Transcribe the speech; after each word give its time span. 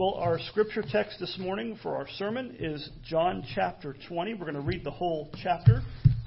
Well, 0.00 0.14
our 0.14 0.38
scripture 0.38 0.82
text 0.82 1.20
this 1.20 1.36
morning 1.38 1.78
for 1.82 1.94
our 1.94 2.08
sermon 2.16 2.56
is 2.58 2.88
John 3.04 3.44
chapter 3.54 3.94
20. 4.08 4.32
We're 4.32 4.50
going 4.50 4.54
to 4.54 4.62
read 4.62 4.82
the 4.82 4.90
whole 4.90 5.28
chapter. 5.42 5.82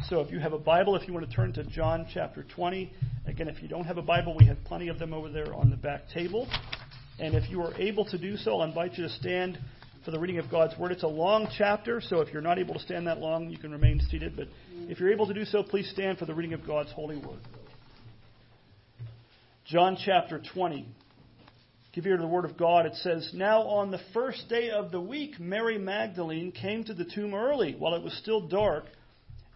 So 0.09 0.19
if 0.19 0.31
you 0.31 0.37
have 0.37 0.53
a 0.53 0.59
Bible, 0.59 0.95
if 0.95 1.07
you 1.07 1.13
want 1.15 1.27
to 1.27 1.35
turn 1.35 1.53
to 1.53 1.63
John 1.63 2.05
chapter 2.13 2.45
20. 2.53 2.93
Again, 3.25 3.47
if 3.47 3.63
you 3.63 3.67
don't 3.67 3.85
have 3.85 3.97
a 3.97 4.03
Bible, 4.03 4.35
we 4.39 4.45
have 4.45 4.57
plenty 4.65 4.89
of 4.89 4.99
them 4.99 5.11
over 5.11 5.27
there 5.27 5.55
on 5.55 5.71
the 5.71 5.75
back 5.75 6.07
table. 6.13 6.47
And 7.17 7.33
if 7.33 7.49
you 7.49 7.63
are 7.63 7.73
able 7.81 8.05
to 8.11 8.17
do 8.19 8.37
so, 8.37 8.59
I'll 8.59 8.67
invite 8.67 8.93
you 8.93 9.05
to 9.05 9.09
stand 9.09 9.57
for 10.05 10.11
the 10.11 10.19
reading 10.19 10.37
of 10.37 10.51
God's 10.51 10.77
Word. 10.77 10.91
It's 10.91 11.01
a 11.01 11.07
long 11.07 11.47
chapter, 11.57 11.99
so 11.99 12.21
if 12.21 12.31
you're 12.31 12.43
not 12.43 12.59
able 12.59 12.75
to 12.75 12.79
stand 12.79 13.07
that 13.07 13.17
long, 13.17 13.49
you 13.49 13.57
can 13.57 13.71
remain 13.71 13.99
seated. 14.11 14.35
But 14.35 14.49
if 14.87 14.99
you're 14.99 15.11
able 15.11 15.25
to 15.25 15.33
do 15.33 15.45
so, 15.45 15.63
please 15.63 15.89
stand 15.89 16.19
for 16.19 16.25
the 16.25 16.35
reading 16.35 16.53
of 16.53 16.63
God's 16.67 16.91
holy 16.91 17.17
Word. 17.17 17.39
John 19.65 19.97
chapter 19.99 20.39
20 20.53 20.85
give 21.93 22.07
ear 22.07 22.17
to 22.17 22.21
the 22.21 22.27
word 22.27 22.45
of 22.45 22.57
God, 22.57 22.87
it 22.87 22.95
says, 22.95 23.29
Now 23.33 23.61
on 23.61 23.91
the 23.91 24.01
first 24.13 24.49
day 24.49 24.71
of 24.71 24.91
the 24.91 24.99
week, 24.99 25.39
Mary 25.39 25.77
Magdalene 25.77 26.51
came 26.51 26.83
to 26.85 26.93
the 26.93 27.05
tomb 27.05 27.35
early, 27.35 27.75
while 27.77 27.93
it 27.93 28.03
was 28.03 28.13
still 28.17 28.47
dark, 28.47 28.85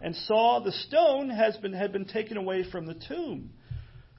and 0.00 0.14
saw 0.14 0.60
the 0.60 0.72
stone 0.72 1.30
has 1.30 1.56
been, 1.56 1.72
had 1.72 1.92
been 1.92 2.04
taken 2.04 2.36
away 2.36 2.64
from 2.70 2.86
the 2.86 2.94
tomb. 3.08 3.50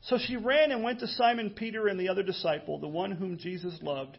So 0.04 0.18
she 0.18 0.36
ran 0.36 0.72
and 0.72 0.84
went 0.84 1.00
to 1.00 1.08
Simon 1.08 1.52
Peter 1.52 1.88
and 1.88 1.98
the 1.98 2.10
other 2.10 2.24
disciple, 2.24 2.80
the 2.80 2.88
one 2.88 3.12
whom 3.12 3.38
Jesus 3.38 3.80
loved, 3.82 4.18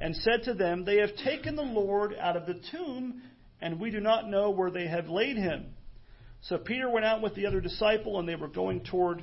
and 0.00 0.16
said 0.16 0.44
to 0.44 0.54
them, 0.54 0.84
They 0.84 0.98
have 0.98 1.14
taken 1.16 1.54
the 1.54 1.62
Lord 1.62 2.14
out 2.18 2.36
of 2.36 2.46
the 2.46 2.60
tomb, 2.72 3.22
and 3.60 3.78
we 3.78 3.90
do 3.90 4.00
not 4.00 4.28
know 4.28 4.50
where 4.50 4.70
they 4.70 4.86
have 4.86 5.08
laid 5.08 5.36
him. 5.36 5.66
So 6.42 6.56
Peter 6.56 6.88
went 6.88 7.06
out 7.06 7.22
with 7.22 7.34
the 7.34 7.46
other 7.46 7.60
disciple, 7.60 8.18
and 8.18 8.28
they 8.28 8.36
were 8.36 8.48
going 8.48 8.84
toward 8.84 9.22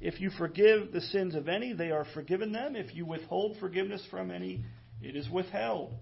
If 0.00 0.20
you 0.20 0.30
forgive 0.30 0.92
the 0.92 1.00
sins 1.00 1.34
of 1.34 1.48
any, 1.48 1.72
they 1.72 1.90
are 1.90 2.06
forgiven 2.14 2.52
them. 2.52 2.76
If 2.76 2.94
you 2.94 3.04
withhold 3.04 3.56
forgiveness 3.58 4.04
from 4.10 4.30
any, 4.30 4.64
it 5.02 5.16
is 5.16 5.28
withheld. 5.28 5.94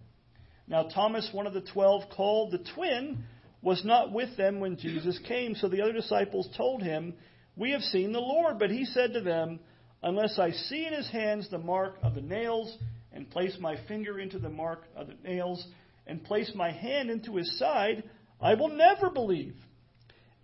Now, 0.68 0.84
Thomas, 0.84 1.28
one 1.32 1.46
of 1.46 1.54
the 1.54 1.60
twelve, 1.62 2.02
called 2.14 2.52
the 2.52 2.64
twin, 2.74 3.24
was 3.62 3.84
not 3.84 4.12
with 4.12 4.36
them 4.36 4.60
when 4.60 4.76
Jesus 4.76 5.18
came. 5.26 5.54
So 5.54 5.68
the 5.68 5.80
other 5.80 5.92
disciples 5.92 6.48
told 6.56 6.82
him, 6.82 7.14
We 7.56 7.70
have 7.72 7.82
seen 7.82 8.12
the 8.12 8.20
Lord. 8.20 8.58
But 8.58 8.70
he 8.70 8.84
said 8.84 9.14
to 9.14 9.20
them, 9.20 9.60
Unless 10.02 10.38
I 10.38 10.50
see 10.50 10.86
in 10.86 10.92
his 10.92 11.10
hands 11.10 11.48
the 11.50 11.58
mark 11.58 11.96
of 12.02 12.14
the 12.14 12.20
nails, 12.20 12.76
and 13.12 13.30
place 13.30 13.56
my 13.58 13.76
finger 13.88 14.20
into 14.20 14.38
the 14.38 14.50
mark 14.50 14.84
of 14.94 15.06
the 15.06 15.16
nails, 15.24 15.66
and 16.06 16.22
place 16.22 16.52
my 16.54 16.70
hand 16.70 17.10
into 17.10 17.36
his 17.36 17.58
side, 17.58 18.04
I 18.40 18.54
will 18.54 18.68
never 18.68 19.08
believe. 19.08 19.56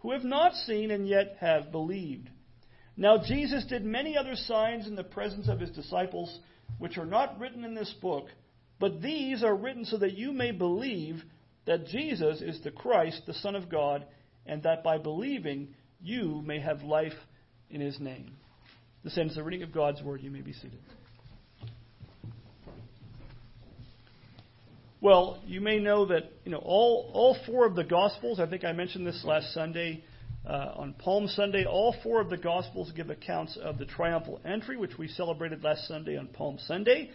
who 0.00 0.12
have 0.12 0.24
not 0.24 0.54
seen 0.54 0.90
and 0.90 1.08
yet 1.08 1.36
have 1.40 1.72
believed. 1.72 2.28
Now 2.96 3.18
Jesus 3.18 3.64
did 3.66 3.84
many 3.84 4.16
other 4.16 4.34
signs 4.34 4.86
in 4.86 4.96
the 4.96 5.04
presence 5.04 5.48
of 5.48 5.60
his 5.60 5.70
disciples, 5.70 6.40
which 6.78 6.98
are 6.98 7.06
not 7.06 7.38
written 7.38 7.64
in 7.64 7.74
this 7.74 7.94
book, 8.00 8.26
but 8.80 9.00
these 9.02 9.42
are 9.42 9.54
written 9.54 9.84
so 9.84 9.98
that 9.98 10.16
you 10.16 10.32
may 10.32 10.52
believe 10.52 11.22
that 11.66 11.86
Jesus 11.86 12.40
is 12.40 12.60
the 12.62 12.70
Christ, 12.70 13.22
the 13.26 13.34
Son 13.34 13.54
of 13.54 13.68
God, 13.68 14.04
and 14.46 14.62
that 14.62 14.82
by 14.82 14.98
believing 14.98 15.74
you 16.00 16.42
may 16.44 16.60
have 16.60 16.82
life 16.82 17.12
in 17.70 17.80
his 17.80 18.00
name. 18.00 18.32
This 19.04 19.18
ends 19.18 19.34
the 19.34 19.42
reading 19.42 19.62
of 19.62 19.72
God's 19.72 20.02
word. 20.02 20.22
You 20.22 20.30
may 20.30 20.40
be 20.40 20.52
seated. 20.52 20.80
Well, 25.00 25.40
you 25.46 25.60
may 25.60 25.78
know 25.78 26.06
that 26.06 26.24
you 26.44 26.50
know 26.50 26.58
all 26.58 27.08
all 27.14 27.36
four 27.46 27.66
of 27.66 27.76
the 27.76 27.84
Gospels. 27.84 28.40
I 28.40 28.46
think 28.46 28.64
I 28.64 28.72
mentioned 28.72 29.06
this 29.06 29.22
last 29.24 29.54
Sunday 29.54 30.02
uh, 30.44 30.72
on 30.74 30.92
Palm 30.94 31.28
Sunday. 31.28 31.64
All 31.66 31.94
four 32.02 32.20
of 32.20 32.30
the 32.30 32.36
Gospels 32.36 32.90
give 32.96 33.08
accounts 33.08 33.56
of 33.62 33.78
the 33.78 33.86
triumphal 33.86 34.40
entry, 34.44 34.76
which 34.76 34.98
we 34.98 35.06
celebrated 35.06 35.62
last 35.62 35.86
Sunday 35.86 36.16
on 36.16 36.26
Palm 36.26 36.58
Sunday. 36.66 37.10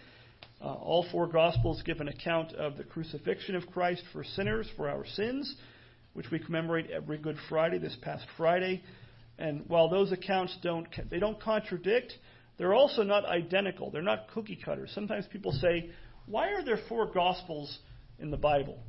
Uh, 0.62 0.76
all 0.76 1.06
four 1.12 1.28
Gospels 1.28 1.84
give 1.86 2.00
an 2.00 2.08
account 2.08 2.54
of 2.54 2.78
the 2.78 2.86
crucifixion 2.86 3.54
of 3.56 3.68
Christ 3.68 4.02
for 4.14 4.24
sinners 4.24 4.66
for 4.78 4.88
our 4.88 5.06
sins, 5.06 5.54
which 6.14 6.32
we 6.32 6.40
commemorate 6.40 6.90
every 6.90 7.18
Good 7.18 7.38
Friday. 7.50 7.80
This 7.80 7.98
past 8.02 8.24
Friday, 8.38 8.82
and 9.38 9.66
while 9.68 9.90
those 9.90 10.14
accounts 10.14 10.56
don't 10.64 10.88
they 11.12 11.20
don't 11.20 11.42
contradict, 11.42 12.14
they're 12.58 12.74
also 12.74 13.04
not 13.04 13.26
identical. 13.26 13.92
They're 13.92 14.02
not 14.02 14.30
cookie 14.34 14.58
cutters. 14.64 14.92
Sometimes 14.96 15.26
people 15.28 15.52
say, 15.52 15.90
"Why 16.26 16.50
are 16.54 16.64
there 16.64 16.80
four 16.90 17.06
gospels 17.08 17.80
in 18.20 18.32
the 18.32 18.38
Bible?" 18.38 18.80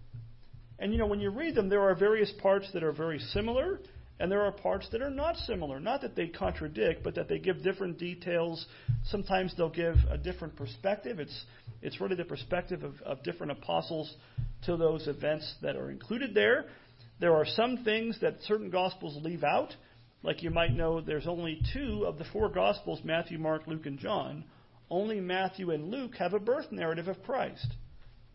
And 0.78 0.92
you 0.92 0.98
know, 0.98 1.06
when 1.06 1.20
you 1.20 1.30
read 1.30 1.54
them, 1.54 1.68
there 1.68 1.82
are 1.82 1.94
various 1.94 2.32
parts 2.42 2.70
that 2.72 2.82
are 2.82 2.92
very 2.92 3.18
similar, 3.18 3.80
and 4.18 4.30
there 4.30 4.42
are 4.42 4.52
parts 4.52 4.88
that 4.90 5.02
are 5.02 5.10
not 5.10 5.36
similar. 5.38 5.80
Not 5.80 6.02
that 6.02 6.14
they 6.14 6.28
contradict, 6.28 7.02
but 7.02 7.14
that 7.16 7.28
they 7.28 7.38
give 7.38 7.62
different 7.62 7.98
details. 7.98 8.66
Sometimes 9.04 9.54
they'll 9.56 9.68
give 9.68 9.96
a 10.08 10.18
different 10.18 10.56
perspective. 10.56 11.20
It's 11.20 11.44
it's 11.82 12.00
really 12.00 12.16
the 12.16 12.24
perspective 12.24 12.82
of, 12.82 13.00
of 13.02 13.22
different 13.22 13.52
apostles 13.52 14.14
to 14.66 14.76
those 14.76 15.06
events 15.08 15.54
that 15.62 15.76
are 15.76 15.90
included 15.90 16.34
there. 16.34 16.66
There 17.20 17.34
are 17.34 17.44
some 17.44 17.84
things 17.84 18.18
that 18.20 18.40
certain 18.42 18.70
gospels 18.70 19.22
leave 19.22 19.44
out. 19.44 19.74
Like 20.22 20.42
you 20.42 20.50
might 20.50 20.72
know, 20.72 21.00
there's 21.00 21.26
only 21.26 21.60
two 21.72 22.04
of 22.06 22.18
the 22.18 22.24
four 22.32 22.48
gospels 22.48 23.00
Matthew, 23.04 23.38
Mark, 23.38 23.66
Luke, 23.66 23.86
and 23.86 23.98
John. 23.98 24.44
Only 24.90 25.20
Matthew 25.20 25.70
and 25.70 25.90
Luke 25.90 26.16
have 26.18 26.34
a 26.34 26.38
birth 26.38 26.70
narrative 26.70 27.08
of 27.08 27.22
Christ. 27.22 27.66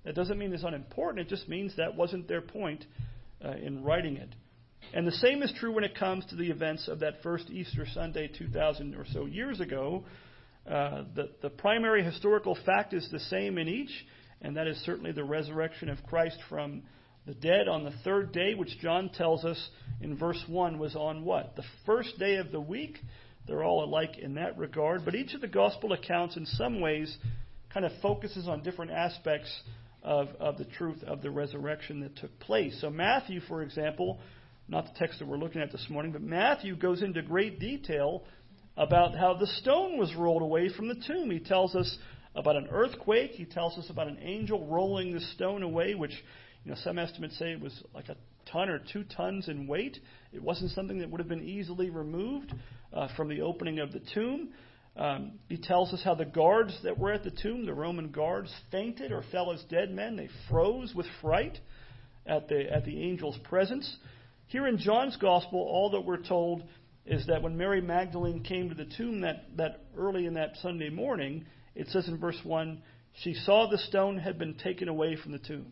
That 0.03 0.15
doesn't 0.15 0.37
mean 0.37 0.53
it's 0.53 0.63
unimportant, 0.63 1.19
it 1.19 1.29
just 1.29 1.47
means 1.47 1.75
that 1.75 1.95
wasn't 1.95 2.27
their 2.27 2.41
point 2.41 2.85
uh, 3.43 3.51
in 3.51 3.83
writing 3.83 4.17
it. 4.17 4.33
And 4.93 5.05
the 5.05 5.11
same 5.11 5.43
is 5.43 5.53
true 5.59 5.73
when 5.73 5.83
it 5.83 5.95
comes 5.95 6.25
to 6.27 6.35
the 6.35 6.49
events 6.49 6.87
of 6.87 6.99
that 6.99 7.21
first 7.21 7.49
Easter 7.49 7.85
Sunday 7.93 8.27
2,000 8.27 8.95
or 8.95 9.05
so 9.13 9.25
years 9.25 9.59
ago. 9.59 10.05
Uh, 10.67 11.03
the, 11.15 11.29
the 11.41 11.49
primary 11.49 12.03
historical 12.03 12.57
fact 12.65 12.93
is 12.93 13.07
the 13.11 13.19
same 13.19 13.57
in 13.57 13.67
each, 13.67 13.91
and 14.41 14.57
that 14.57 14.67
is 14.67 14.77
certainly 14.85 15.11
the 15.11 15.23
resurrection 15.23 15.89
of 15.89 16.01
Christ 16.03 16.37
from 16.47 16.83
the 17.25 17.33
dead 17.33 17.67
on 17.67 17.83
the 17.83 17.93
third 18.03 18.31
day, 18.31 18.55
which 18.55 18.79
John 18.81 19.09
tells 19.09 19.45
us 19.45 19.69
in 20.01 20.17
verse 20.17 20.43
1 20.47 20.79
was 20.79 20.95
on 20.95 21.23
what? 21.23 21.55
The 21.55 21.63
first 21.85 22.17
day 22.17 22.37
of 22.37 22.51
the 22.51 22.61
week. 22.61 22.97
They're 23.49 23.63
all 23.63 23.83
alike 23.83 24.19
in 24.19 24.35
that 24.35 24.59
regard, 24.59 25.03
but 25.03 25.15
each 25.15 25.33
of 25.33 25.41
the 25.41 25.47
gospel 25.47 25.93
accounts, 25.93 26.37
in 26.37 26.45
some 26.45 26.81
ways, 26.81 27.17
kind 27.73 27.83
of 27.83 27.91
focuses 27.99 28.47
on 28.47 28.61
different 28.61 28.91
aspects 28.91 29.51
of, 30.03 30.27
of 30.39 30.59
the 30.59 30.65
truth 30.65 31.03
of 31.03 31.23
the 31.23 31.31
resurrection 31.31 32.01
that 32.01 32.15
took 32.15 32.39
place. 32.39 32.77
So, 32.79 32.91
Matthew, 32.91 33.41
for 33.41 33.63
example, 33.63 34.19
not 34.67 34.85
the 34.85 34.99
text 34.99 35.17
that 35.17 35.27
we're 35.27 35.37
looking 35.37 35.61
at 35.61 35.71
this 35.71 35.87
morning, 35.89 36.11
but 36.11 36.21
Matthew 36.21 36.75
goes 36.75 37.01
into 37.01 37.23
great 37.23 37.59
detail 37.59 38.23
about 38.77 39.15
how 39.15 39.33
the 39.33 39.47
stone 39.47 39.97
was 39.97 40.13
rolled 40.15 40.43
away 40.43 40.69
from 40.69 40.87
the 40.87 41.01
tomb. 41.07 41.31
He 41.31 41.39
tells 41.39 41.75
us 41.75 41.97
about 42.35 42.55
an 42.55 42.67
earthquake. 42.69 43.31
He 43.31 43.45
tells 43.45 43.79
us 43.79 43.89
about 43.89 44.07
an 44.07 44.19
angel 44.21 44.67
rolling 44.67 45.11
the 45.11 45.21
stone 45.21 45.63
away, 45.63 45.95
which 45.95 46.13
you 46.63 46.69
know 46.69 46.77
some 46.83 46.99
estimates 46.99 47.37
say 47.39 47.53
it 47.53 47.59
was 47.59 47.83
like 47.95 48.09
a 48.09 48.15
ton 48.51 48.69
or 48.69 48.79
two 48.91 49.03
tons 49.03 49.47
in 49.47 49.67
weight. 49.67 49.97
It 50.31 50.41
wasn't 50.41 50.71
something 50.71 50.99
that 50.99 51.09
would 51.09 51.19
have 51.19 51.29
been 51.29 51.43
easily 51.43 51.89
removed 51.89 52.53
uh, 52.93 53.07
from 53.15 53.29
the 53.29 53.41
opening 53.41 53.79
of 53.79 53.91
the 53.91 54.01
tomb. 54.13 54.49
Um, 54.95 55.33
he 55.47 55.57
tells 55.57 55.93
us 55.93 56.01
how 56.03 56.15
the 56.15 56.25
guards 56.25 56.77
that 56.83 56.97
were 56.97 57.13
at 57.13 57.23
the 57.23 57.31
tomb, 57.31 57.65
the 57.65 57.73
Roman 57.73 58.09
guards, 58.09 58.53
fainted 58.71 59.11
or 59.11 59.23
fell 59.31 59.51
as 59.51 59.63
dead 59.69 59.91
men. 59.91 60.15
They 60.15 60.29
froze 60.49 60.93
with 60.93 61.05
fright 61.21 61.57
at 62.25 62.47
the 62.49 62.71
at 62.71 62.85
the 62.85 63.09
angel's 63.09 63.37
presence. 63.43 63.97
Here 64.47 64.67
in 64.67 64.77
John's 64.79 65.15
Gospel, 65.17 65.59
all 65.59 65.91
that 65.91 66.01
we're 66.01 66.23
told 66.23 66.63
is 67.05 67.25
that 67.27 67.41
when 67.41 67.57
Mary 67.57 67.81
Magdalene 67.81 68.43
came 68.43 68.69
to 68.69 68.75
the 68.75 68.87
tomb 68.97 69.21
that, 69.21 69.45
that 69.57 69.81
early 69.97 70.25
in 70.25 70.35
that 70.35 70.55
Sunday 70.61 70.89
morning, 70.89 71.45
it 71.75 71.87
says 71.89 72.07
in 72.07 72.17
verse 72.17 72.39
1, 72.43 72.81
she 73.23 73.33
saw 73.33 73.67
the 73.69 73.77
stone 73.77 74.17
had 74.17 74.37
been 74.37 74.55
taken 74.55 74.87
away 74.87 75.15
from 75.15 75.31
the 75.31 75.39
tomb. 75.39 75.67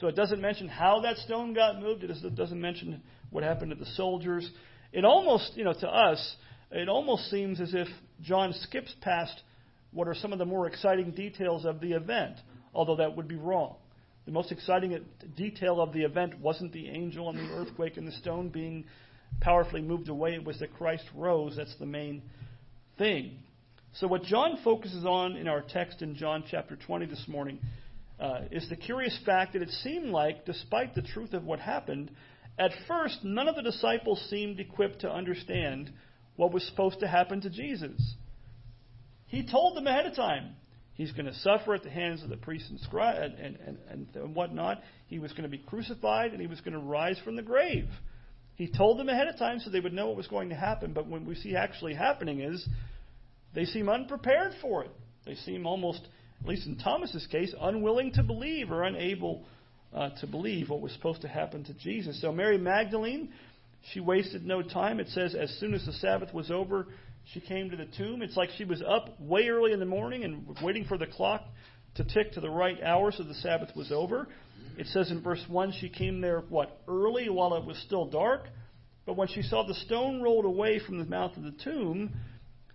So 0.00 0.08
it 0.08 0.16
doesn't 0.16 0.40
mention 0.40 0.68
how 0.68 1.00
that 1.00 1.16
stone 1.18 1.54
got 1.54 1.80
moved. 1.80 2.04
It 2.04 2.36
doesn't 2.36 2.60
mention 2.60 3.02
what 3.30 3.44
happened 3.44 3.70
to 3.70 3.76
the 3.76 3.90
soldiers. 3.96 4.48
It 4.92 5.04
almost, 5.04 5.52
you 5.56 5.64
know, 5.64 5.72
to 5.72 5.88
us, 5.88 6.36
it 6.70 6.88
almost 6.88 7.30
seems 7.30 7.60
as 7.60 7.72
if 7.72 7.88
John 8.22 8.52
skips 8.52 8.94
past 9.00 9.42
what 9.92 10.08
are 10.08 10.14
some 10.14 10.32
of 10.32 10.38
the 10.38 10.44
more 10.44 10.66
exciting 10.66 11.12
details 11.12 11.64
of 11.64 11.80
the 11.80 11.92
event, 11.92 12.36
although 12.74 12.96
that 12.96 13.16
would 13.16 13.28
be 13.28 13.36
wrong. 13.36 13.76
The 14.26 14.32
most 14.32 14.52
exciting 14.52 14.98
detail 15.36 15.80
of 15.80 15.92
the 15.92 16.02
event 16.02 16.40
wasn't 16.40 16.72
the 16.72 16.88
angel 16.88 17.30
and 17.30 17.38
the 17.38 17.54
earthquake 17.54 17.96
and 17.96 18.06
the 18.06 18.12
stone 18.12 18.48
being 18.48 18.84
powerfully 19.40 19.80
moved 19.80 20.08
away. 20.08 20.34
It 20.34 20.44
was 20.44 20.58
that 20.58 20.74
Christ 20.74 21.04
rose. 21.14 21.54
That's 21.56 21.76
the 21.78 21.86
main 21.86 22.22
thing. 22.98 23.38
So, 23.94 24.08
what 24.08 24.24
John 24.24 24.58
focuses 24.62 25.06
on 25.06 25.36
in 25.36 25.48
our 25.48 25.62
text 25.62 26.02
in 26.02 26.16
John 26.16 26.44
chapter 26.50 26.76
20 26.76 27.06
this 27.06 27.24
morning 27.28 27.60
uh, 28.18 28.40
is 28.50 28.68
the 28.68 28.76
curious 28.76 29.18
fact 29.26 29.52
that 29.52 29.62
it 29.62 29.70
seemed 29.70 30.10
like, 30.10 30.44
despite 30.44 30.94
the 30.94 31.02
truth 31.02 31.32
of 31.32 31.44
what 31.44 31.60
happened, 31.60 32.10
at 32.58 32.70
first 32.88 33.18
none 33.22 33.48
of 33.48 33.56
the 33.56 33.62
disciples 33.62 34.24
seemed 34.30 34.58
equipped 34.60 35.00
to 35.00 35.10
understand 35.10 35.92
what 36.36 36.52
was 36.52 36.66
supposed 36.66 37.00
to 37.00 37.08
happen 37.08 37.40
to 37.42 37.50
Jesus. 37.50 38.14
He 39.26 39.46
told 39.46 39.76
them 39.76 39.86
ahead 39.86 40.06
of 40.06 40.14
time. 40.14 40.54
He's 40.94 41.12
going 41.12 41.26
to 41.26 41.34
suffer 41.34 41.74
at 41.74 41.82
the 41.82 41.90
hands 41.90 42.22
of 42.22 42.30
the 42.30 42.38
priests 42.38 42.70
and, 42.70 43.34
and, 43.34 43.56
and, 43.56 43.78
and, 43.90 44.06
and 44.14 44.34
whatnot. 44.34 44.80
He 45.08 45.18
was 45.18 45.32
going 45.32 45.42
to 45.42 45.48
be 45.48 45.58
crucified 45.58 46.32
and 46.32 46.40
he 46.40 46.46
was 46.46 46.60
going 46.62 46.72
to 46.72 46.78
rise 46.78 47.18
from 47.22 47.36
the 47.36 47.42
grave. 47.42 47.88
He 48.54 48.66
told 48.66 48.98
them 48.98 49.10
ahead 49.10 49.28
of 49.28 49.38
time 49.38 49.60
so 49.60 49.68
they 49.68 49.80
would 49.80 49.92
know 49.92 50.06
what 50.06 50.16
was 50.16 50.26
going 50.26 50.48
to 50.48 50.54
happen. 50.54 50.94
But 50.94 51.06
what 51.06 51.22
we 51.22 51.34
see 51.34 51.54
actually 51.54 51.92
happening 51.92 52.40
is 52.40 52.66
they 53.54 53.66
seem 53.66 53.90
unprepared 53.90 54.52
for 54.62 54.84
it. 54.84 54.90
They 55.26 55.34
seem 55.34 55.66
almost, 55.66 56.00
at 56.42 56.48
least 56.48 56.66
in 56.66 56.76
Thomas's 56.76 57.26
case, 57.26 57.54
unwilling 57.60 58.12
to 58.12 58.22
believe 58.22 58.70
or 58.70 58.84
unable 58.84 59.44
uh, 59.94 60.10
to 60.20 60.26
believe 60.26 60.68
what 60.68 60.80
was 60.80 60.92
supposed 60.92 61.22
to 61.22 61.28
happen 61.28 61.64
to 61.64 61.74
Jesus. 61.74 62.20
So 62.20 62.32
Mary 62.32 62.58
Magdalene, 62.58 63.32
she 63.92 64.00
wasted 64.00 64.44
no 64.44 64.62
time. 64.62 65.00
It 65.00 65.08
says 65.08 65.34
as 65.34 65.50
soon 65.58 65.74
as 65.74 65.84
the 65.86 65.92
Sabbath 65.92 66.34
was 66.34 66.50
over, 66.50 66.86
she 67.32 67.40
came 67.40 67.70
to 67.70 67.76
the 67.76 67.86
tomb. 67.96 68.22
It's 68.22 68.36
like 68.36 68.50
she 68.56 68.64
was 68.64 68.82
up 68.86 69.18
way 69.20 69.48
early 69.48 69.72
in 69.72 69.80
the 69.80 69.86
morning 69.86 70.24
and 70.24 70.46
waiting 70.62 70.84
for 70.84 70.98
the 70.98 71.06
clock 71.06 71.42
to 71.96 72.04
tick 72.04 72.32
to 72.32 72.40
the 72.40 72.50
right 72.50 72.80
hour 72.82 73.10
so 73.10 73.22
the 73.22 73.34
Sabbath 73.34 73.74
was 73.74 73.90
over. 73.90 74.28
It 74.78 74.86
says 74.88 75.10
in 75.10 75.22
verse 75.22 75.42
1 75.48 75.72
she 75.80 75.88
came 75.88 76.20
there, 76.20 76.40
what, 76.48 76.80
early 76.86 77.28
while 77.28 77.54
it 77.54 77.64
was 77.64 77.78
still 77.78 78.06
dark. 78.06 78.46
But 79.06 79.16
when 79.16 79.28
she 79.28 79.42
saw 79.42 79.66
the 79.66 79.74
stone 79.74 80.20
rolled 80.20 80.44
away 80.44 80.80
from 80.84 80.98
the 80.98 81.04
mouth 81.04 81.36
of 81.36 81.44
the 81.44 81.54
tomb, 81.64 82.12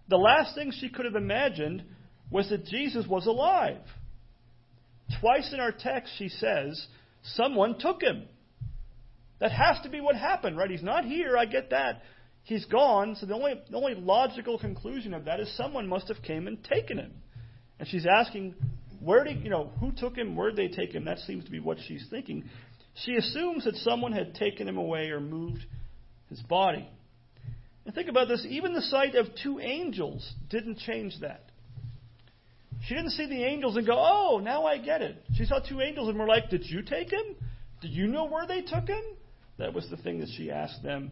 the 0.10 0.18
last 0.18 0.56
thing 0.56 0.72
she 0.72 0.90
could 0.90 1.06
have 1.06 1.16
imagined 1.16 1.84
was 2.32 2.50
that 2.50 2.66
Jesus 2.66 3.06
was 3.06 3.28
alive. 3.28 3.82
Twice 5.20 5.52
in 5.54 5.60
our 5.60 5.74
text 5.74 6.14
she 6.18 6.30
says, 6.30 6.88
Someone 7.24 7.78
took 7.78 8.02
him. 8.02 8.24
That 9.40 9.52
has 9.52 9.80
to 9.84 9.90
be 9.90 10.02
what 10.02 10.16
happened, 10.16 10.58
right? 10.58 10.70
He's 10.70 10.84
not 10.84 11.06
here, 11.06 11.38
I 11.38 11.46
get 11.46 11.72
that. 11.72 12.02
He's 12.44 12.66
gone, 12.66 13.16
so 13.20 13.26
the 13.26 13.36
only, 13.36 13.54
the 13.70 13.78
only 13.78 13.94
logical 13.96 14.58
conclusion 14.58 15.14
of 15.14 15.26
that 15.26 15.40
is 15.40 15.56
someone 15.56 15.88
must 15.88 16.08
have 16.08 16.22
came 16.24 16.48
and 16.48 16.64
taken 16.64 16.98
him. 16.98 17.14
And 17.80 17.88
she's 17.88 18.08
asking, 18.08 18.56
where 19.00 19.24
did, 19.24 19.44
you 19.44 19.50
know, 19.50 19.72
who 19.80 19.92
took 19.92 20.16
him? 20.16 20.36
Where 20.36 20.52
did 20.52 20.58
they 20.58 20.76
take 20.76 20.94
him? 20.94 21.06
That 21.06 21.20
seems 21.20 21.46
to 21.46 21.52
be 21.52 21.60
what 21.60 21.78
she's 21.88 22.06
thinking. 22.10 22.46
She 23.04 23.16
assumes 23.16 23.66
that 23.66 23.76
someone 23.78 24.12
had 24.12 24.36
taken 24.36 24.68
him 24.68 24.78
away 24.78 25.10
or 25.10 25.20
moved 25.20 25.66
his 26.30 26.42
body. 26.42 26.88
And 27.86 27.96
think 27.96 28.10
about 28.10 28.28
this 28.28 28.46
even 28.48 28.74
the 28.74 28.82
sight 28.82 29.16
of 29.16 29.28
two 29.42 29.60
angels 29.60 30.32
didn't 30.50 30.78
change 30.80 31.20
that. 31.22 31.51
She 32.92 32.96
didn't 32.98 33.12
see 33.12 33.26
the 33.26 33.46
angels 33.46 33.78
and 33.78 33.88
go, 33.88 33.96
oh, 33.98 34.42
now 34.44 34.66
I 34.66 34.78
get 34.78 35.02
it. 35.02 35.16
She 35.36 35.46
saw 35.46 35.60
two 35.60 35.80
angels 35.80 36.10
and 36.10 36.20
were 36.20 36.28
like, 36.28 36.50
did 36.50 36.66
you 36.66 36.82
take 36.82 37.10
him? 37.10 37.38
Did 37.82 37.92
you 37.92 38.06
know 38.06 38.26
where 38.26 38.46
they 38.46 38.60
took 38.60 38.86
him? 38.86 39.02
That 39.60 39.74
was 39.74 39.90
the 39.90 39.96
thing 39.96 40.20
that 40.20 40.28
she 40.36 40.52
asked 40.52 40.84
them 40.84 41.12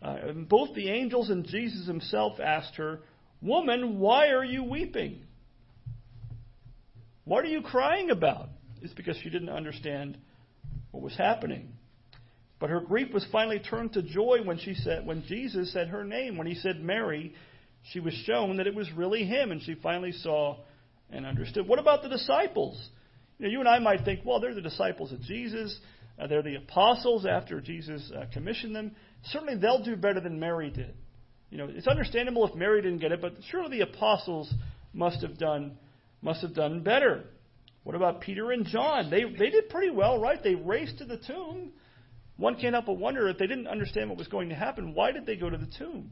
uh, 0.00 0.32
both 0.48 0.74
the 0.74 0.88
angels 0.88 1.28
and 1.28 1.44
Jesus 1.44 1.86
himself 1.86 2.40
asked 2.40 2.76
her, 2.76 3.00
Woman, 3.42 3.98
why 3.98 4.28
are 4.28 4.44
you 4.44 4.64
weeping? 4.64 5.20
What 7.26 7.44
are 7.44 7.48
you 7.48 7.60
crying 7.60 8.08
about? 8.08 8.48
It's 8.80 8.94
because 8.94 9.18
she 9.22 9.28
didn't 9.28 9.50
understand 9.50 10.16
what 10.92 11.02
was 11.02 11.14
happening. 11.14 11.74
But 12.58 12.70
her 12.70 12.80
grief 12.80 13.12
was 13.12 13.26
finally 13.30 13.58
turned 13.58 13.92
to 13.92 14.02
joy 14.02 14.38
when 14.44 14.58
she 14.58 14.72
said 14.72 15.04
when 15.04 15.24
Jesus 15.26 15.74
said 15.74 15.88
her 15.88 16.04
name. 16.04 16.38
When 16.38 16.46
he 16.46 16.54
said 16.54 16.80
Mary, 16.80 17.34
she 17.92 18.00
was 18.00 18.14
shown 18.24 18.56
that 18.56 18.66
it 18.66 18.74
was 18.74 18.90
really 18.92 19.24
him, 19.24 19.52
and 19.52 19.60
she 19.60 19.74
finally 19.74 20.12
saw 20.12 20.56
and 21.10 21.26
understood. 21.26 21.66
What 21.66 21.78
about 21.78 22.02
the 22.02 22.08
disciples? 22.08 22.88
You, 23.38 23.46
know, 23.46 23.52
you 23.52 23.60
and 23.60 23.68
I 23.68 23.78
might 23.78 24.04
think, 24.04 24.20
well, 24.24 24.40
they're 24.40 24.54
the 24.54 24.60
disciples 24.60 25.12
of 25.12 25.20
Jesus. 25.22 25.78
Uh, 26.18 26.26
they're 26.26 26.42
the 26.42 26.56
apostles 26.56 27.26
after 27.26 27.60
Jesus 27.60 28.10
uh, 28.16 28.24
commissioned 28.32 28.74
them 28.74 28.92
certainly 29.24 29.56
they'll 29.56 29.82
do 29.82 29.96
better 29.96 30.20
than 30.20 30.38
Mary 30.38 30.70
did. 30.70 30.94
You 31.50 31.58
know, 31.58 31.68
it's 31.70 31.86
understandable 31.86 32.46
if 32.46 32.54
Mary 32.54 32.82
didn't 32.82 32.98
get 32.98 33.12
it, 33.12 33.20
but 33.20 33.34
surely 33.50 33.78
the 33.78 33.84
apostles 33.84 34.52
must 34.92 35.22
have 35.22 35.38
done 35.38 35.78
must 36.20 36.42
have 36.42 36.54
done 36.54 36.82
better. 36.82 37.24
What 37.84 37.94
about 37.94 38.20
Peter 38.20 38.50
and 38.50 38.66
John? 38.66 39.08
They 39.10 39.24
they 39.24 39.50
did 39.50 39.68
pretty 39.70 39.90
well, 39.90 40.20
right? 40.20 40.42
They 40.42 40.54
raced 40.54 40.98
to 40.98 41.04
the 41.04 41.16
tomb. 41.16 41.72
One 42.36 42.56
can't 42.56 42.74
help 42.74 42.86
but 42.86 42.98
wonder 42.98 43.28
if 43.28 43.38
they 43.38 43.46
didn't 43.46 43.66
understand 43.66 44.08
what 44.08 44.18
was 44.18 44.28
going 44.28 44.50
to 44.50 44.54
happen, 44.54 44.94
why 44.94 45.10
did 45.10 45.26
they 45.26 45.36
go 45.36 45.50
to 45.50 45.56
the 45.56 45.68
tomb? 45.78 46.10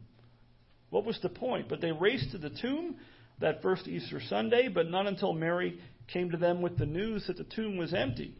What 0.91 1.05
was 1.05 1.19
the 1.23 1.29
point? 1.29 1.69
But 1.69 1.81
they 1.81 1.93
raced 1.93 2.33
to 2.33 2.39
the 2.39 2.51
tomb 2.51 2.97
that 3.41 3.63
first 3.63 3.87
Easter 3.87 4.21
Sunday, 4.29 4.69
but 4.69 4.91
not 4.91 5.07
until 5.07 5.33
Mary 5.33 5.79
came 6.13 6.31
to 6.31 6.37
them 6.37 6.63
with 6.63 6.79
the 6.79 6.87
news 6.87 7.27
that 7.27 7.37
the 7.37 7.45
tomb 7.45 7.77
was 7.77 7.93
empty. 7.93 8.35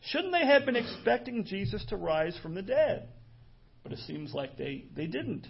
Shouldn't 0.00 0.32
they 0.32 0.46
have 0.46 0.66
been 0.66 0.76
expecting 0.76 1.44
Jesus 1.44 1.84
to 1.88 1.96
rise 1.96 2.36
from 2.42 2.54
the 2.54 2.62
dead? 2.62 3.08
But 3.82 3.92
it 3.92 4.00
seems 4.00 4.32
like 4.32 4.56
they, 4.56 4.86
they 4.94 5.06
didn't. 5.06 5.46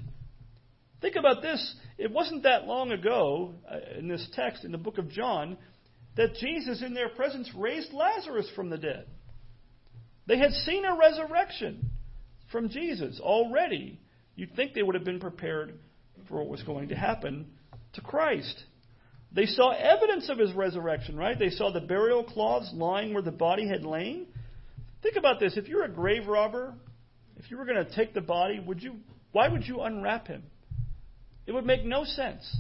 Think 1.00 1.16
about 1.16 1.42
this. 1.42 1.74
It 1.98 2.12
wasn't 2.12 2.44
that 2.44 2.66
long 2.66 2.92
ago 2.92 3.54
uh, 3.70 3.98
in 3.98 4.08
this 4.08 4.26
text 4.34 4.64
in 4.64 4.72
the 4.72 4.78
book 4.78 4.98
of 4.98 5.10
John 5.10 5.56
that 6.16 6.34
Jesus, 6.34 6.82
in 6.82 6.94
their 6.94 7.08
presence, 7.08 7.50
raised 7.56 7.92
Lazarus 7.92 8.48
from 8.54 8.70
the 8.70 8.78
dead. 8.78 9.06
They 10.26 10.38
had 10.38 10.52
seen 10.52 10.84
a 10.84 10.96
resurrection 10.96 11.90
from 12.52 12.68
Jesus 12.68 13.18
already. 13.20 13.98
You'd 14.36 14.54
think 14.54 14.74
they 14.74 14.82
would 14.82 14.94
have 14.94 15.04
been 15.04 15.20
prepared 15.20 15.78
for 16.28 16.38
what 16.38 16.48
was 16.48 16.62
going 16.62 16.90
to 16.90 16.94
happen 16.94 17.46
to 17.94 18.00
Christ. 18.00 18.64
They 19.34 19.46
saw 19.46 19.70
evidence 19.70 20.28
of 20.28 20.38
his 20.38 20.52
resurrection, 20.52 21.16
right? 21.16 21.38
They 21.38 21.50
saw 21.50 21.72
the 21.72 21.80
burial 21.80 22.22
cloths 22.22 22.70
lying 22.74 23.14
where 23.14 23.22
the 23.22 23.30
body 23.32 23.66
had 23.66 23.84
lain. 23.84 24.26
Think 25.02 25.16
about 25.16 25.40
this. 25.40 25.56
If 25.56 25.68
you're 25.68 25.84
a 25.84 25.90
grave 25.90 26.26
robber, 26.26 26.74
if 27.36 27.50
you 27.50 27.56
were 27.56 27.64
going 27.64 27.84
to 27.84 27.94
take 27.94 28.14
the 28.14 28.20
body, 28.20 28.60
would 28.60 28.82
you 28.82 28.96
why 29.32 29.48
would 29.48 29.66
you 29.66 29.80
unwrap 29.80 30.26
him? 30.26 30.42
It 31.46 31.52
would 31.52 31.64
make 31.64 31.84
no 31.84 32.04
sense. 32.04 32.56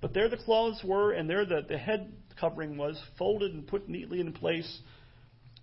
But 0.00 0.12
there 0.12 0.28
the 0.28 0.36
clothes 0.36 0.80
were, 0.84 1.12
and 1.12 1.30
there 1.30 1.46
the, 1.46 1.62
the 1.66 1.78
head 1.78 2.12
covering 2.38 2.76
was, 2.76 3.00
folded 3.18 3.54
and 3.54 3.66
put 3.66 3.88
neatly 3.88 4.20
in 4.20 4.32
place. 4.32 4.80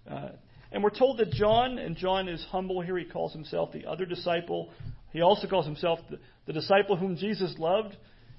Uh, 0.09 0.29
and 0.71 0.83
we're 0.83 0.89
told 0.89 1.19
that 1.19 1.31
John, 1.31 1.77
and 1.77 1.95
John 1.95 2.27
is 2.27 2.43
humble 2.49 2.81
here, 2.81 2.97
he 2.97 3.05
calls 3.05 3.31
himself 3.31 3.71
the 3.71 3.85
other 3.85 4.05
disciple. 4.05 4.71
He 5.11 5.21
also 5.21 5.47
calls 5.47 5.65
himself 5.65 5.99
the, 6.09 6.19
the 6.47 6.53
disciple 6.53 6.95
whom 6.95 7.15
Jesus 7.15 7.53
loved. 7.59 7.95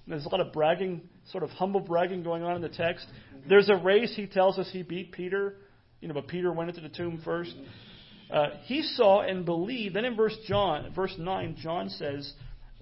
There's 0.07 0.27
a 0.27 0.29
lot 0.29 0.41
of 0.41 0.53
bragging, 0.53 1.03
sort 1.31 1.45
of 1.45 1.51
humble 1.51 1.81
bragging 1.81 2.23
going 2.23 2.43
on 2.43 2.57
in 2.57 2.63
the 2.63 2.69
text. 2.69 3.07
There's 3.49 3.71
a 3.71 3.77
race. 3.77 4.13
He 4.15 4.27
tells 4.27 4.59
us 4.59 4.69
he 4.73 4.83
beat 4.83 5.13
Peter, 5.13 5.57
you 6.01 6.09
know, 6.09 6.15
but 6.15 6.29
Peter 6.29 6.53
went 6.53 6.69
into 6.69 6.83
the 6.83 6.95
tomb 6.95 7.21
first. 7.25 7.55
Uh, 8.31 8.49
he 8.65 8.83
saw 8.83 9.23
and 9.23 9.45
believed. 9.45 9.95
Then 9.95 10.05
in 10.05 10.17
verse 10.17 10.37
John, 10.47 10.93
verse 10.95 11.15
nine, 11.19 11.57
John 11.59 11.89
says 11.89 12.33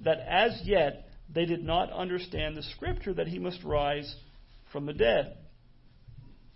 that 0.05 0.19
as 0.29 0.61
yet 0.65 1.09
they 1.33 1.45
did 1.45 1.65
not 1.65 1.93
understand 1.93 2.57
the 2.57 2.63
scripture 2.63 3.15
that 3.15 3.29
he 3.29 3.39
must 3.39 3.63
rise 3.63 4.15
from 4.73 4.87
the 4.87 4.93
dead. 4.93 5.37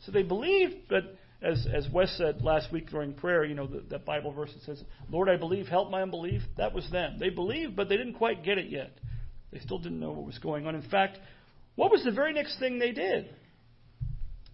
So 0.00 0.12
they 0.12 0.22
believed, 0.22 0.88
but 0.88 1.16
as 1.42 1.66
as 1.72 1.88
Wes 1.92 2.14
said 2.16 2.42
last 2.42 2.72
week 2.72 2.90
during 2.90 3.14
prayer, 3.14 3.44
you 3.44 3.54
know, 3.54 3.66
the, 3.66 3.84
that 3.90 4.04
Bible 4.04 4.32
verse 4.32 4.52
that 4.52 4.62
says, 4.62 4.82
"Lord, 5.10 5.28
I 5.28 5.36
believe, 5.36 5.66
help 5.66 5.90
my 5.90 6.02
unbelief." 6.02 6.42
That 6.56 6.74
was 6.74 6.88
them. 6.90 7.18
They 7.18 7.30
believed, 7.30 7.76
but 7.76 7.88
they 7.88 7.96
didn't 7.96 8.14
quite 8.14 8.44
get 8.44 8.58
it 8.58 8.70
yet. 8.70 8.92
They 9.52 9.60
still 9.60 9.78
didn't 9.78 10.00
know 10.00 10.10
what 10.10 10.26
was 10.26 10.38
going 10.38 10.66
on. 10.66 10.74
In 10.74 10.82
fact, 10.82 11.18
what 11.74 11.90
was 11.90 12.04
the 12.04 12.10
very 12.10 12.32
next 12.32 12.58
thing 12.58 12.78
they 12.78 12.92
did? 12.92 13.28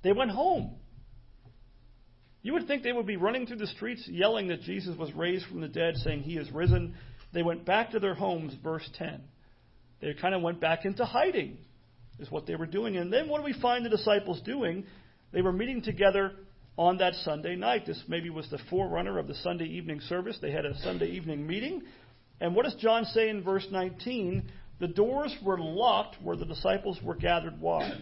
They 0.02 0.12
went 0.12 0.30
home. 0.30 0.72
You 2.42 2.54
would 2.54 2.66
think 2.66 2.82
they 2.82 2.92
would 2.92 3.06
be 3.06 3.16
running 3.16 3.46
through 3.46 3.58
the 3.58 3.68
streets 3.68 4.06
yelling 4.08 4.48
that 4.48 4.62
Jesus 4.62 4.96
was 4.96 5.12
raised 5.14 5.46
from 5.46 5.60
the 5.60 5.68
dead, 5.68 5.96
saying 5.96 6.22
he 6.22 6.36
is 6.36 6.50
risen. 6.50 6.94
They 7.32 7.42
went 7.42 7.64
back 7.64 7.92
to 7.92 8.00
their 8.00 8.14
homes, 8.14 8.54
verse 8.62 8.88
10. 8.98 9.20
They 10.00 10.14
kind 10.14 10.34
of 10.34 10.42
went 10.42 10.60
back 10.60 10.84
into 10.84 11.04
hiding, 11.04 11.58
is 12.18 12.30
what 12.30 12.46
they 12.46 12.56
were 12.56 12.66
doing. 12.66 12.96
And 12.96 13.12
then 13.12 13.28
what 13.28 13.38
do 13.38 13.44
we 13.44 13.58
find 13.60 13.84
the 13.84 13.90
disciples 13.90 14.40
doing? 14.44 14.84
They 15.32 15.40
were 15.40 15.52
meeting 15.52 15.82
together 15.82 16.32
on 16.76 16.98
that 16.98 17.14
Sunday 17.14 17.54
night. 17.54 17.86
This 17.86 18.02
maybe 18.08 18.28
was 18.28 18.50
the 18.50 18.58
forerunner 18.68 19.18
of 19.18 19.28
the 19.28 19.34
Sunday 19.36 19.66
evening 19.66 20.00
service. 20.00 20.36
They 20.42 20.50
had 20.50 20.66
a 20.66 20.76
Sunday 20.78 21.06
evening 21.06 21.46
meeting. 21.46 21.82
And 22.40 22.56
what 22.56 22.64
does 22.64 22.74
John 22.74 23.04
say 23.04 23.28
in 23.28 23.44
verse 23.44 23.66
19? 23.70 24.50
The 24.82 24.88
doors 24.88 25.32
were 25.44 25.60
locked 25.60 26.16
where 26.20 26.34
the 26.34 26.44
disciples 26.44 26.98
were 27.04 27.14
gathered. 27.14 27.60
Why? 27.60 28.00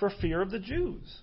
For 0.00 0.10
fear 0.20 0.42
of 0.42 0.50
the 0.50 0.58
Jews. 0.58 1.20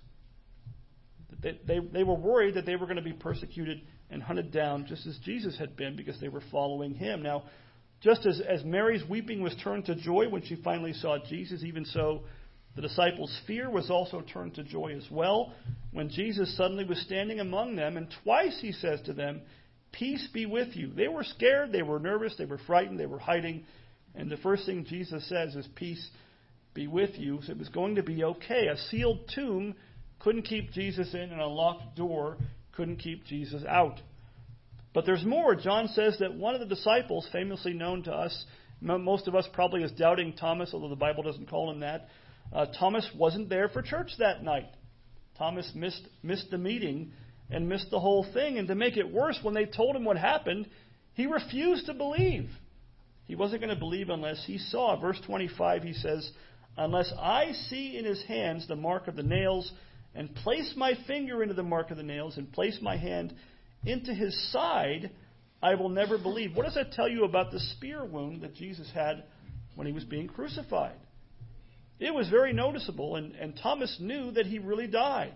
They, 1.42 1.60
they, 1.68 1.80
they 1.80 2.04
were 2.06 2.16
worried 2.16 2.56
that 2.56 2.66
they 2.66 2.78
were 2.78 2.86
going 2.86 2.96
to 2.96 3.02
be 3.02 3.12
persecuted 3.12 3.82
and 4.10 4.24
hunted 4.24 4.54
down 4.54 4.86
just 4.88 5.06
as 5.06 5.20
Jesus 5.26 5.60
had 5.60 5.76
been 5.76 5.98
because 5.98 6.18
they 6.22 6.30
were 6.30 6.42
following 6.50 6.94
him. 6.94 7.22
Now, 7.22 7.44
just 8.00 8.26
as, 8.26 8.40
as 8.40 8.64
Mary's 8.64 9.04
weeping 9.10 9.44
was 9.44 9.54
turned 9.62 9.84
to 9.88 9.96
joy 9.96 10.30
when 10.30 10.44
she 10.44 10.56
finally 10.64 10.94
saw 10.94 11.18
Jesus, 11.30 11.62
even 11.66 11.84
so, 11.84 12.22
the 12.78 12.82
disciples' 12.82 13.38
fear 13.46 13.70
was 13.70 13.92
also 13.92 14.22
turned 14.22 14.56
to 14.56 14.64
joy 14.64 14.96
as 14.96 15.12
well 15.12 15.52
when 15.92 16.08
Jesus 16.08 16.56
suddenly 16.56 16.86
was 16.86 17.02
standing 17.02 17.42
among 17.42 17.76
them, 17.76 17.98
and 17.98 18.08
twice 18.24 18.60
he 18.62 18.72
says 18.72 19.02
to 19.08 19.14
them, 19.14 19.42
Peace 19.92 20.26
be 20.34 20.46
with 20.46 20.70
you. 20.74 20.94
They 20.94 21.10
were 21.10 21.26
scared, 21.26 21.74
they 21.74 21.84
were 21.84 22.00
nervous, 22.00 22.36
they 22.38 22.46
were 22.46 22.62
frightened, 22.66 22.98
they 22.98 23.06
were 23.06 23.20
hiding. 23.20 23.66
And 24.16 24.30
the 24.30 24.38
first 24.38 24.66
thing 24.66 24.86
Jesus 24.86 25.28
says 25.28 25.56
is, 25.56 25.68
Peace 25.76 26.10
be 26.74 26.88
with 26.88 27.18
you. 27.18 27.40
So 27.44 27.52
it 27.52 27.58
was 27.58 27.70
going 27.70 27.96
to 27.96 28.04
be 28.04 28.24
okay. 28.24 28.68
A 28.68 28.78
sealed 28.78 29.30
tomb 29.34 29.76
couldn't 30.20 30.44
keep 30.44 30.72
Jesus 30.72 31.14
in, 31.14 31.32
and 31.32 31.42
a 31.42 31.48
locked 31.48 31.96
door 31.96 32.38
couldn't 32.76 32.98
keep 32.98 33.26
Jesus 33.26 33.64
out. 33.68 34.00
But 34.94 35.06
there's 35.06 35.26
more. 35.26 35.56
John 35.56 35.88
says 35.90 36.18
that 36.20 36.34
one 36.34 36.54
of 36.54 36.60
the 36.60 36.68
disciples, 36.68 37.28
famously 37.32 37.74
known 37.74 38.04
to 38.04 38.12
us, 38.12 38.46
most 38.82 39.28
of 39.28 39.36
us 39.36 39.48
probably 39.54 39.84
as 39.84 39.92
doubting 39.92 40.34
Thomas, 40.34 40.72
although 40.74 40.90
the 40.90 40.96
Bible 40.96 41.24
doesn't 41.24 41.50
call 41.50 41.72
him 41.72 41.80
that, 41.80 42.10
uh, 42.52 42.68
Thomas 42.78 43.10
wasn't 43.16 43.50
there 43.50 43.70
for 43.70 43.82
church 43.82 44.12
that 44.20 44.44
night. 44.44 44.70
Thomas 45.38 45.72
missed, 45.74 46.08
missed 46.22 46.52
the 46.52 46.58
meeting 46.58 47.12
and 47.50 47.68
missed 47.68 47.90
the 47.90 48.00
whole 48.00 48.26
thing. 48.34 48.58
And 48.58 48.68
to 48.68 48.76
make 48.76 48.98
it 48.98 49.12
worse, 49.12 49.40
when 49.42 49.56
they 49.56 49.66
told 49.66 49.96
him 49.96 50.06
what 50.06 50.18
happened, 50.18 50.68
he 51.14 51.26
refused 51.26 51.88
to 51.88 51.94
believe. 51.94 52.50
He 53.26 53.36
wasn't 53.36 53.62
going 53.62 53.74
to 53.74 53.80
believe 53.80 54.10
unless 54.10 54.44
he 54.46 54.58
saw. 54.58 55.00
Verse 55.00 55.20
25, 55.26 55.84
he 55.84 55.94
says, 55.94 56.30
Unless 56.78 57.14
I 57.20 57.52
see 57.70 57.98
in 57.98 58.06
his 58.06 58.24
hands 58.26 58.68
the 58.68 58.76
mark 58.76 59.08
of 59.08 59.16
the 59.16 59.24
nails, 59.24 59.72
and 60.16 60.34
place 60.36 60.74
my 60.76 60.94
finger 61.08 61.42
into 61.42 61.56
the 61.56 61.64
mark 61.64 61.92
of 61.92 61.98
the 61.98 62.04
nails, 62.04 62.38
and 62.38 62.52
place 62.52 62.80
my 62.82 62.98
hand 62.98 63.34
into 63.86 64.14
his 64.14 64.52
side, 64.52 65.12
I 65.62 65.76
will 65.76 65.90
never 65.90 66.18
believe. 66.18 66.56
What 66.56 66.66
does 66.66 66.76
that 66.76 66.92
tell 66.92 67.08
you 67.08 67.24
about 67.24 67.52
the 67.52 67.60
spear 67.60 68.04
wound 68.04 68.42
that 68.42 68.56
Jesus 68.56 68.90
had 68.94 69.24
when 69.76 69.88
he 69.88 69.94
was 69.94 70.04
being 70.04 70.28
crucified? 70.28 70.98
It 72.00 72.14
was 72.14 72.28
very 72.30 72.54
noticeable, 72.54 73.16
and, 73.16 73.34
and 73.36 73.58
Thomas 73.62 73.98
knew 74.00 74.32
that 74.32 74.46
he 74.46 74.60
really 74.60 74.88
died. 74.88 75.34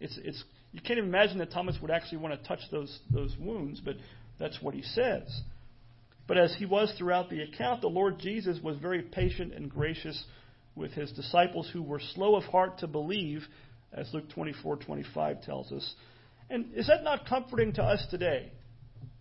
It's, 0.00 0.18
it's, 0.22 0.42
you 0.72 0.80
can't 0.80 0.98
even 0.98 1.08
imagine 1.08 1.38
that 1.38 1.50
Thomas 1.50 1.76
would 1.80 1.90
actually 1.90 2.18
want 2.18 2.40
to 2.40 2.48
touch 2.48 2.60
those, 2.70 2.98
those 3.10 3.34
wounds, 3.38 3.80
but 3.80 3.96
that's 4.38 4.60
what 4.60 4.74
he 4.74 4.82
says. 4.82 5.40
But 6.26 6.38
as 6.38 6.54
he 6.58 6.66
was 6.66 6.92
throughout 6.96 7.28
the 7.28 7.42
account, 7.42 7.80
the 7.80 7.88
Lord 7.88 8.18
Jesus 8.18 8.58
was 8.62 8.76
very 8.78 9.02
patient 9.02 9.52
and 9.52 9.70
gracious 9.70 10.22
with 10.76 10.92
his 10.92 11.10
disciples 11.12 11.68
who 11.72 11.82
were 11.82 12.00
slow 12.14 12.36
of 12.36 12.44
heart 12.44 12.78
to 12.78 12.86
believe, 12.86 13.42
as 13.92 14.12
Luke 14.14 14.28
24:25 14.30 15.42
tells 15.42 15.72
us. 15.72 15.94
And 16.48 16.74
is 16.74 16.86
that 16.86 17.04
not 17.04 17.26
comforting 17.26 17.72
to 17.74 17.82
us 17.82 18.04
today? 18.10 18.52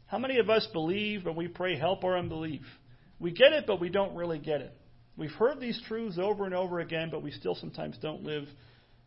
How 0.07 0.17
many 0.17 0.39
of 0.39 0.49
us 0.49 0.67
believe 0.67 1.23
but 1.23 1.35
we 1.35 1.47
pray, 1.47 1.77
help 1.77 2.03
our 2.03 2.17
unbelief? 2.17 2.65
We 3.19 3.31
get 3.31 3.53
it, 3.53 3.65
but 3.67 3.79
we 3.79 3.89
don't 3.89 4.15
really 4.15 4.39
get 4.39 4.61
it. 4.61 4.73
We've 5.17 5.31
heard 5.31 5.59
these 5.59 5.79
truths 5.87 6.17
over 6.17 6.45
and 6.45 6.55
over 6.55 6.79
again, 6.79 7.09
but 7.11 7.21
we 7.21 7.31
still 7.31 7.55
sometimes 7.55 7.97
don't 8.01 8.23
live 8.23 8.47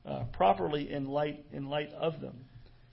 uh, 0.04 0.24
properly 0.32 0.92
in 0.92 1.06
light 1.06 1.44
in 1.52 1.68
light 1.68 1.92
of 1.94 2.20
them. 2.20 2.44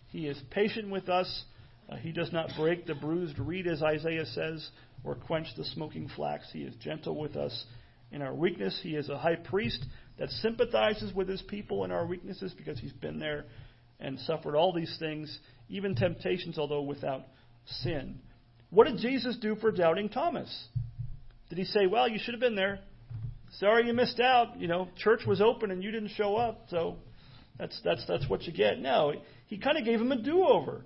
He 0.07 0.27
is 0.27 0.41
patient 0.51 0.89
with 0.89 1.09
us. 1.09 1.43
Uh, 1.89 1.95
he 1.97 2.11
does 2.11 2.31
not 2.31 2.51
break 2.57 2.85
the 2.85 2.95
bruised 2.95 3.37
reed, 3.39 3.67
as 3.67 3.81
Isaiah 3.83 4.25
says, 4.25 4.69
or 5.03 5.15
quench 5.15 5.47
the 5.57 5.65
smoking 5.65 6.09
flax. 6.15 6.45
He 6.51 6.59
is 6.59 6.75
gentle 6.75 7.19
with 7.19 7.35
us 7.35 7.65
in 8.11 8.21
our 8.21 8.33
weakness. 8.33 8.79
He 8.81 8.95
is 8.95 9.09
a 9.09 9.17
high 9.17 9.35
priest 9.35 9.83
that 10.17 10.29
sympathizes 10.29 11.13
with 11.13 11.27
his 11.27 11.41
people 11.43 11.85
in 11.85 11.91
our 11.91 12.05
weaknesses 12.05 12.53
because 12.57 12.79
he's 12.79 12.93
been 12.93 13.19
there 13.19 13.45
and 13.99 14.19
suffered 14.19 14.55
all 14.55 14.73
these 14.73 14.95
things, 14.99 15.39
even 15.69 15.95
temptations, 15.95 16.57
although 16.57 16.81
without 16.81 17.23
sin. 17.65 18.19
What 18.69 18.87
did 18.87 18.97
Jesus 18.97 19.37
do 19.37 19.55
for 19.55 19.71
doubting 19.71 20.09
Thomas? 20.09 20.67
Did 21.49 21.57
he 21.57 21.65
say, 21.65 21.87
Well, 21.87 22.07
you 22.07 22.19
should 22.21 22.33
have 22.33 22.41
been 22.41 22.55
there? 22.55 22.79
Sorry 23.57 23.87
you 23.87 23.93
missed 23.93 24.19
out. 24.19 24.59
You 24.59 24.67
know, 24.67 24.89
church 24.97 25.21
was 25.25 25.41
open 25.41 25.71
and 25.71 25.83
you 25.83 25.91
didn't 25.91 26.11
show 26.15 26.35
up, 26.35 26.65
so 26.69 26.97
that's 27.57 27.79
that's 27.83 28.05
that's 28.07 28.29
what 28.29 28.43
you 28.43 28.53
get. 28.53 28.79
No, 28.79 29.13
he 29.47 29.57
kind 29.57 29.77
of 29.77 29.85
gave 29.85 29.99
him 29.99 30.11
a 30.11 30.21
do-over, 30.21 30.85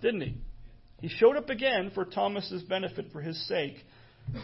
didn't 0.00 0.22
he? 0.22 0.36
He 1.00 1.08
showed 1.08 1.36
up 1.36 1.48
again 1.48 1.90
for 1.94 2.04
Thomas's 2.04 2.62
benefit, 2.62 3.12
for 3.12 3.20
his 3.20 3.46
sake, 3.46 3.76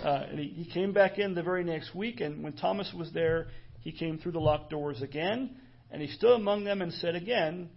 uh, 0.03 0.27
and 0.31 0.39
he, 0.39 0.49
he 0.49 0.71
came 0.71 0.93
back 0.93 1.19
in 1.19 1.35
the 1.35 1.43
very 1.43 1.65
next 1.65 1.95
week. 1.95 2.21
And 2.21 2.43
when 2.43 2.55
Thomas 2.55 2.93
was 2.97 3.13
there, 3.13 3.49
he 3.81 3.93
came 3.93 4.19
through 4.19 4.33
the 4.33 4.41
locked 4.41 4.71
doors 4.71 5.03
again, 5.03 5.57
and 5.91 6.01
he 6.01 6.09
stood 6.09 6.35
among 6.37 6.65
them 6.65 6.81
and 6.81 6.93
said 6.93 7.17
again, 7.17 7.71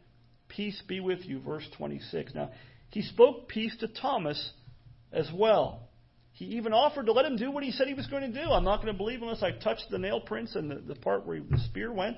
"Peace 0.47 0.81
be 0.87 0.99
with 0.99 1.25
you." 1.25 1.39
Verse 1.39 1.67
26. 1.77 2.33
Now 2.35 2.51
he 2.89 3.01
spoke 3.01 3.47
peace 3.47 3.75
to 3.79 3.87
Thomas 3.87 4.51
as 5.11 5.29
well. 5.33 5.81
He 6.33 6.45
even 6.45 6.71
offered 6.71 7.07
to 7.07 7.13
let 7.13 7.25
him 7.25 7.35
do 7.35 7.49
what 7.49 7.63
he 7.63 7.71
said 7.71 7.87
he 7.87 7.95
was 7.95 8.05
going 8.07 8.31
to 8.31 8.43
do. 8.43 8.51
I'm 8.51 8.63
not 8.63 8.77
going 8.77 8.93
to 8.93 8.97
believe 8.97 9.23
unless 9.23 9.41
I 9.41 9.51
touch 9.51 9.79
the 9.89 9.97
nail 9.97 10.21
prints 10.21 10.55
and 10.55 10.69
the, 10.69 10.75
the 10.75 10.95
part 10.95 11.25
where 11.25 11.39
the 11.39 11.57
spear 11.65 11.91
went. 11.91 12.17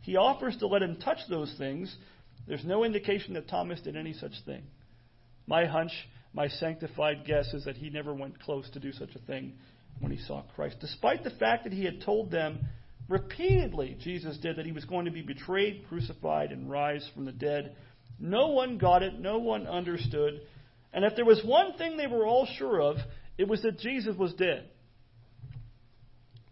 He 0.00 0.16
offers 0.16 0.56
to 0.58 0.66
let 0.66 0.82
him 0.82 0.96
touch 0.96 1.18
those 1.28 1.54
things. 1.58 1.94
There's 2.48 2.64
no 2.64 2.84
indication 2.84 3.34
that 3.34 3.48
Thomas 3.48 3.80
did 3.82 3.96
any 3.96 4.14
such 4.14 4.32
thing. 4.46 4.62
My 5.50 5.66
hunch, 5.66 5.90
my 6.32 6.46
sanctified 6.46 7.24
guess, 7.26 7.52
is 7.54 7.64
that 7.64 7.76
he 7.76 7.90
never 7.90 8.14
went 8.14 8.38
close 8.40 8.70
to 8.70 8.78
do 8.78 8.92
such 8.92 9.16
a 9.16 9.26
thing 9.26 9.54
when 9.98 10.12
he 10.12 10.18
saw 10.22 10.42
Christ. 10.54 10.76
Despite 10.80 11.24
the 11.24 11.30
fact 11.30 11.64
that 11.64 11.72
he 11.72 11.84
had 11.84 12.02
told 12.02 12.30
them 12.30 12.60
repeatedly, 13.08 13.96
Jesus 14.00 14.38
did, 14.38 14.54
that 14.56 14.64
he 14.64 14.70
was 14.70 14.84
going 14.84 15.06
to 15.06 15.10
be 15.10 15.22
betrayed, 15.22 15.86
crucified, 15.88 16.52
and 16.52 16.70
rise 16.70 17.04
from 17.12 17.24
the 17.24 17.32
dead. 17.32 17.74
No 18.20 18.50
one 18.50 18.78
got 18.78 19.02
it. 19.02 19.18
No 19.18 19.38
one 19.38 19.66
understood. 19.66 20.40
And 20.92 21.04
if 21.04 21.16
there 21.16 21.24
was 21.24 21.42
one 21.44 21.76
thing 21.76 21.96
they 21.96 22.06
were 22.06 22.28
all 22.28 22.46
sure 22.56 22.80
of, 22.80 22.98
it 23.36 23.48
was 23.48 23.60
that 23.62 23.80
Jesus 23.80 24.16
was 24.16 24.32
dead. 24.34 24.68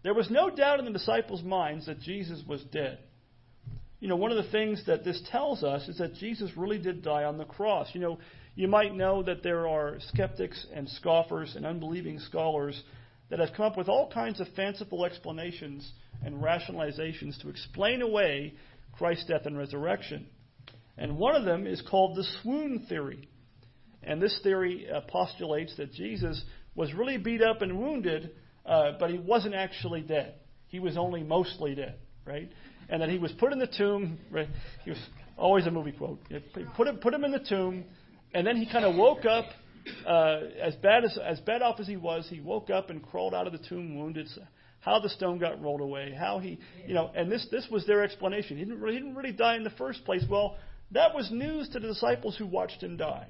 There 0.03 0.13
was 0.13 0.29
no 0.29 0.49
doubt 0.49 0.79
in 0.79 0.85
the 0.85 0.91
disciples' 0.91 1.41
minds 1.41 1.85
that 1.85 2.01
Jesus 2.01 2.43
was 2.45 2.61
dead. 2.65 2.99
You 4.01 4.09
know, 4.09 4.15
one 4.17 4.31
of 4.31 4.43
the 4.43 4.51
things 4.51 4.83
that 4.87 5.05
this 5.05 5.21
tells 5.29 5.63
us 5.63 5.87
is 5.87 5.97
that 5.99 6.15
Jesus 6.15 6.51
really 6.57 6.79
did 6.79 7.01
die 7.01 7.23
on 7.23 7.37
the 7.37 7.45
cross. 7.45 7.87
You 7.93 8.01
know, 8.01 8.19
you 8.59 8.67
might 8.67 8.93
know 8.93 9.23
that 9.23 9.41
there 9.41 9.69
are 9.69 9.95
skeptics 10.09 10.67
and 10.73 10.89
scoffers 10.89 11.55
and 11.55 11.65
unbelieving 11.65 12.19
scholars 12.19 12.83
that 13.29 13.39
have 13.39 13.51
come 13.55 13.65
up 13.65 13.77
with 13.77 13.87
all 13.87 14.11
kinds 14.11 14.41
of 14.41 14.49
fanciful 14.53 15.05
explanations 15.05 15.89
and 16.25 16.43
rationalizations 16.43 17.41
to 17.41 17.47
explain 17.47 18.01
away 18.01 18.53
Christ's 18.97 19.27
death 19.27 19.45
and 19.45 19.57
resurrection. 19.57 20.27
And 20.97 21.17
one 21.17 21.37
of 21.37 21.45
them 21.45 21.65
is 21.65 21.81
called 21.89 22.17
the 22.17 22.25
swoon 22.41 22.85
theory. 22.89 23.29
And 24.03 24.21
this 24.21 24.37
theory 24.43 24.89
uh, 24.93 25.01
postulates 25.07 25.77
that 25.77 25.93
Jesus 25.93 26.43
was 26.75 26.93
really 26.93 27.15
beat 27.15 27.41
up 27.41 27.61
and 27.61 27.79
wounded, 27.79 28.31
uh, 28.65 28.91
but 28.99 29.09
he 29.09 29.19
wasn't 29.19 29.55
actually 29.55 30.01
dead. 30.01 30.33
He 30.67 30.81
was 30.81 30.97
only 30.97 31.23
mostly 31.23 31.75
dead, 31.75 31.95
right? 32.25 32.51
And 32.89 33.01
that 33.01 33.07
he 33.07 33.19
was 33.19 33.31
put 33.31 33.53
in 33.53 33.59
the 33.59 33.67
tomb. 33.67 34.19
Right? 34.29 34.49
He 34.83 34.89
was 34.89 34.99
always 35.37 35.65
a 35.65 35.71
movie 35.71 35.93
quote. 35.93 36.19
Put 36.75 36.89
him, 36.89 36.97
put 36.97 37.13
him 37.13 37.23
in 37.23 37.31
the 37.31 37.39
tomb, 37.39 37.85
and 38.33 38.45
then 38.45 38.57
he 38.57 38.65
kind 38.71 38.85
of 38.85 38.95
woke 38.95 39.25
up. 39.25 39.45
Uh, 40.05 40.41
as 40.61 40.75
bad 40.75 41.03
as 41.03 41.17
as 41.17 41.39
bad 41.39 41.61
off 41.61 41.79
as 41.79 41.87
he 41.87 41.97
was, 41.97 42.27
he 42.29 42.39
woke 42.39 42.69
up 42.69 42.89
and 42.89 43.01
crawled 43.01 43.33
out 43.33 43.47
of 43.47 43.53
the 43.53 43.67
tomb 43.69 43.97
wounded. 43.97 44.27
How 44.81 44.99
the 44.99 45.09
stone 45.09 45.39
got 45.39 45.61
rolled 45.61 45.81
away, 45.81 46.15
how 46.17 46.39
he, 46.39 46.57
you 46.85 46.93
know, 46.93 47.11
and 47.15 47.31
this 47.31 47.45
this 47.51 47.67
was 47.71 47.85
their 47.85 48.03
explanation. 48.03 48.57
He 48.57 48.63
didn't 48.63 48.79
really, 48.79 48.95
he 48.95 48.99
didn't 48.99 49.15
really 49.15 49.31
die 49.31 49.55
in 49.55 49.63
the 49.63 49.71
first 49.71 50.05
place. 50.05 50.23
Well, 50.29 50.57
that 50.91 51.13
was 51.15 51.29
news 51.31 51.69
to 51.69 51.79
the 51.79 51.87
disciples 51.87 52.37
who 52.37 52.45
watched 52.45 52.81
him 52.83 52.97
die. 52.97 53.27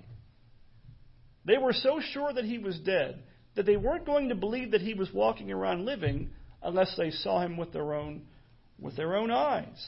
They 1.45 1.57
were 1.57 1.73
so 1.73 1.99
sure 2.13 2.33
that 2.33 2.45
he 2.45 2.57
was 2.57 2.77
dead 2.79 3.23
that 3.55 3.65
they 3.65 3.77
weren't 3.77 4.05
going 4.05 4.29
to 4.29 4.35
believe 4.35 4.71
that 4.71 4.81
he 4.81 4.93
was 4.93 5.11
walking 5.13 5.51
around 5.51 5.85
living 5.85 6.29
unless 6.61 6.95
they 6.97 7.11
saw 7.11 7.41
him 7.41 7.57
with 7.57 7.73
their 7.73 7.93
own 7.93 8.21
with 8.79 8.95
their 8.95 9.15
own 9.15 9.31
eyes. 9.31 9.87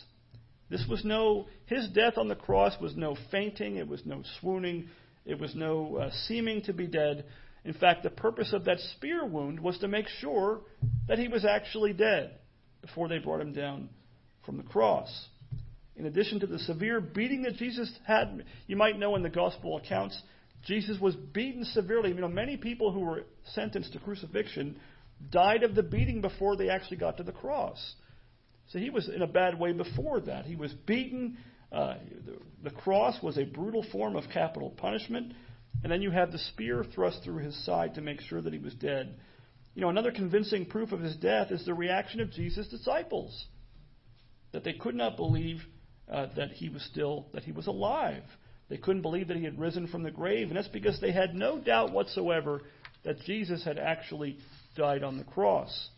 This 0.69 0.85
was 0.89 1.05
no 1.05 1.47
his 1.65 1.87
death 1.89 2.17
on 2.17 2.27
the 2.27 2.35
cross 2.35 2.73
was 2.81 2.95
no 2.95 3.15
fainting, 3.29 3.75
it 3.75 3.87
was 3.87 4.01
no 4.05 4.23
swooning, 4.39 4.89
it 5.25 5.39
was 5.39 5.55
no 5.55 5.97
uh, 5.97 6.09
seeming 6.27 6.61
to 6.63 6.73
be 6.73 6.87
dead. 6.87 7.25
In 7.63 7.73
fact, 7.73 8.03
the 8.03 8.09
purpose 8.09 8.53
of 8.53 8.65
that 8.65 8.79
spear 8.79 9.25
wound 9.25 9.59
was 9.59 9.77
to 9.79 9.87
make 9.87 10.07
sure 10.19 10.61
that 11.07 11.19
he 11.19 11.27
was 11.27 11.45
actually 11.45 11.93
dead 11.93 12.39
before 12.81 13.07
they 13.07 13.19
brought 13.19 13.41
him 13.41 13.53
down 13.53 13.89
from 14.45 14.57
the 14.57 14.63
cross. 14.63 15.27
In 15.95 16.05
addition 16.07 16.39
to 16.39 16.47
the 16.47 16.57
severe 16.59 16.99
beating 16.99 17.43
that 17.43 17.57
Jesus 17.57 17.91
had, 18.07 18.43
you 18.65 18.75
might 18.75 18.97
know 18.97 19.15
in 19.15 19.21
the 19.21 19.29
gospel 19.29 19.77
accounts, 19.77 20.19
Jesus 20.65 20.99
was 20.99 21.15
beaten 21.15 21.65
severely. 21.65 22.09
You 22.09 22.21
know, 22.21 22.27
many 22.27 22.57
people 22.57 22.91
who 22.91 23.01
were 23.01 23.23
sentenced 23.53 23.93
to 23.93 23.99
crucifixion 23.99 24.79
died 25.29 25.63
of 25.63 25.75
the 25.75 25.83
beating 25.83 26.21
before 26.21 26.55
they 26.55 26.69
actually 26.69 26.97
got 26.97 27.17
to 27.17 27.23
the 27.23 27.31
cross. 27.31 27.95
So 28.71 28.79
he 28.79 28.89
was 28.89 29.09
in 29.09 29.21
a 29.21 29.27
bad 29.27 29.59
way 29.59 29.73
before 29.73 30.21
that. 30.21 30.45
He 30.45 30.55
was 30.55 30.71
beaten. 30.73 31.37
Uh, 31.71 31.95
the, 32.25 32.69
the 32.69 32.75
cross 32.75 33.21
was 33.23 33.37
a 33.37 33.43
brutal 33.45 33.85
form 33.91 34.15
of 34.15 34.25
capital 34.33 34.69
punishment. 34.71 35.33
And 35.83 35.91
then 35.91 36.01
you 36.01 36.11
had 36.11 36.31
the 36.31 36.37
spear 36.37 36.83
thrust 36.93 37.23
through 37.23 37.43
his 37.43 37.65
side 37.65 37.95
to 37.95 38.01
make 38.01 38.21
sure 38.21 38.41
that 38.41 38.53
he 38.53 38.59
was 38.59 38.73
dead. 38.75 39.15
You 39.73 39.81
know, 39.81 39.89
another 39.89 40.11
convincing 40.11 40.65
proof 40.65 40.91
of 40.91 40.99
his 40.99 41.15
death 41.15 41.49
is 41.51 41.65
the 41.65 41.73
reaction 41.73 42.19
of 42.19 42.31
Jesus' 42.31 42.67
disciples. 42.67 43.45
That 44.51 44.63
they 44.63 44.73
could 44.73 44.95
not 44.95 45.15
believe 45.15 45.61
uh, 46.11 46.27
that 46.35 46.51
he 46.51 46.69
was 46.69 46.83
still, 46.91 47.27
that 47.33 47.43
he 47.43 47.53
was 47.53 47.67
alive. 47.67 48.23
They 48.69 48.77
couldn't 48.77 49.01
believe 49.01 49.29
that 49.29 49.37
he 49.37 49.43
had 49.43 49.59
risen 49.59 49.87
from 49.87 50.03
the 50.03 50.11
grave, 50.11 50.49
and 50.49 50.57
that's 50.57 50.67
because 50.67 50.99
they 50.99 51.11
had 51.11 51.33
no 51.35 51.57
doubt 51.57 51.93
whatsoever 51.93 52.61
that 53.03 53.19
Jesus 53.21 53.63
had 53.63 53.77
actually 53.77 54.37
died 54.75 55.03
on 55.03 55.17
the 55.17 55.23
cross. 55.23 55.89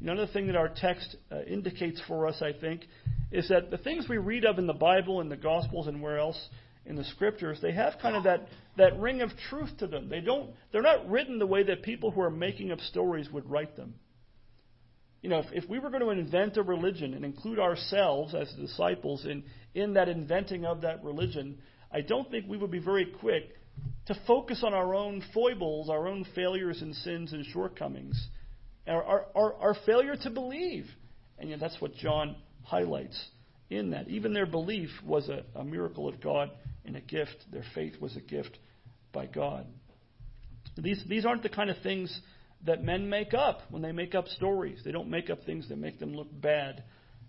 Another 0.00 0.26
thing 0.26 0.46
that 0.46 0.56
our 0.56 0.68
text 0.68 1.16
uh, 1.30 1.42
indicates 1.42 2.00
for 2.06 2.26
us, 2.26 2.40
I 2.40 2.52
think, 2.52 2.82
is 3.30 3.48
that 3.48 3.70
the 3.70 3.78
things 3.78 4.08
we 4.08 4.18
read 4.18 4.44
of 4.44 4.58
in 4.58 4.66
the 4.66 4.72
Bible, 4.72 5.20
and 5.20 5.30
the 5.30 5.36
Gospels, 5.36 5.86
and 5.86 6.00
where 6.00 6.18
else 6.18 6.48
in 6.86 6.96
the 6.96 7.04
Scriptures, 7.04 7.58
they 7.60 7.72
have 7.72 7.94
kind 8.00 8.16
of 8.16 8.24
that, 8.24 8.48
that 8.76 8.98
ring 8.98 9.20
of 9.20 9.30
truth 9.50 9.70
to 9.78 9.86
them. 9.86 10.08
They 10.08 10.20
don't, 10.20 10.50
they're 10.72 10.82
not 10.82 11.08
written 11.08 11.38
the 11.38 11.46
way 11.46 11.62
that 11.64 11.82
people 11.82 12.10
who 12.10 12.22
are 12.22 12.30
making 12.30 12.72
up 12.72 12.80
stories 12.80 13.28
would 13.30 13.48
write 13.50 13.76
them. 13.76 13.94
You 15.20 15.30
know, 15.30 15.40
if, 15.40 15.64
if 15.64 15.68
we 15.68 15.78
were 15.78 15.90
going 15.90 16.02
to 16.02 16.10
invent 16.10 16.56
a 16.56 16.62
religion 16.62 17.12
and 17.12 17.24
include 17.24 17.58
ourselves 17.58 18.34
as 18.34 18.50
disciples 18.52 19.26
in, 19.26 19.44
in 19.74 19.94
that 19.94 20.08
inventing 20.08 20.64
of 20.64 20.82
that 20.82 21.04
religion, 21.04 21.58
I 21.92 22.00
don't 22.00 22.30
think 22.30 22.46
we 22.48 22.56
would 22.56 22.70
be 22.70 22.78
very 22.78 23.06
quick 23.20 23.44
to 24.06 24.18
focus 24.26 24.62
on 24.64 24.72
our 24.72 24.94
own 24.94 25.22
foibles, 25.34 25.90
our 25.90 26.08
own 26.08 26.24
failures 26.34 26.80
and 26.80 26.94
sins 26.94 27.32
and 27.32 27.44
shortcomings, 27.46 28.28
our, 28.86 29.02
our, 29.02 29.26
our, 29.34 29.54
our 29.54 29.76
failure 29.84 30.16
to 30.22 30.30
believe. 30.30 30.86
And 31.38 31.50
yet 31.50 31.60
that's 31.60 31.80
what 31.80 31.94
John 31.94 32.36
highlights 32.68 33.18
in 33.70 33.90
that. 33.90 34.08
Even 34.08 34.32
their 34.32 34.46
belief 34.46 34.90
was 35.04 35.28
a, 35.28 35.44
a 35.58 35.64
miracle 35.64 36.08
of 36.08 36.20
God 36.20 36.50
and 36.84 36.96
a 36.96 37.00
gift. 37.00 37.36
Their 37.52 37.64
faith 37.74 37.94
was 38.00 38.16
a 38.16 38.20
gift 38.20 38.58
by 39.12 39.26
God. 39.26 39.66
These, 40.76 41.02
these 41.08 41.24
aren't 41.24 41.42
the 41.42 41.48
kind 41.48 41.70
of 41.70 41.78
things 41.82 42.20
that 42.66 42.82
men 42.82 43.08
make 43.08 43.34
up 43.34 43.62
when 43.70 43.82
they 43.82 43.92
make 43.92 44.14
up 44.14 44.28
stories. 44.28 44.80
They 44.84 44.92
don't 44.92 45.08
make 45.08 45.30
up 45.30 45.44
things 45.44 45.68
that 45.68 45.78
make 45.78 45.98
them 45.98 46.14
look 46.14 46.28
bad 46.30 46.84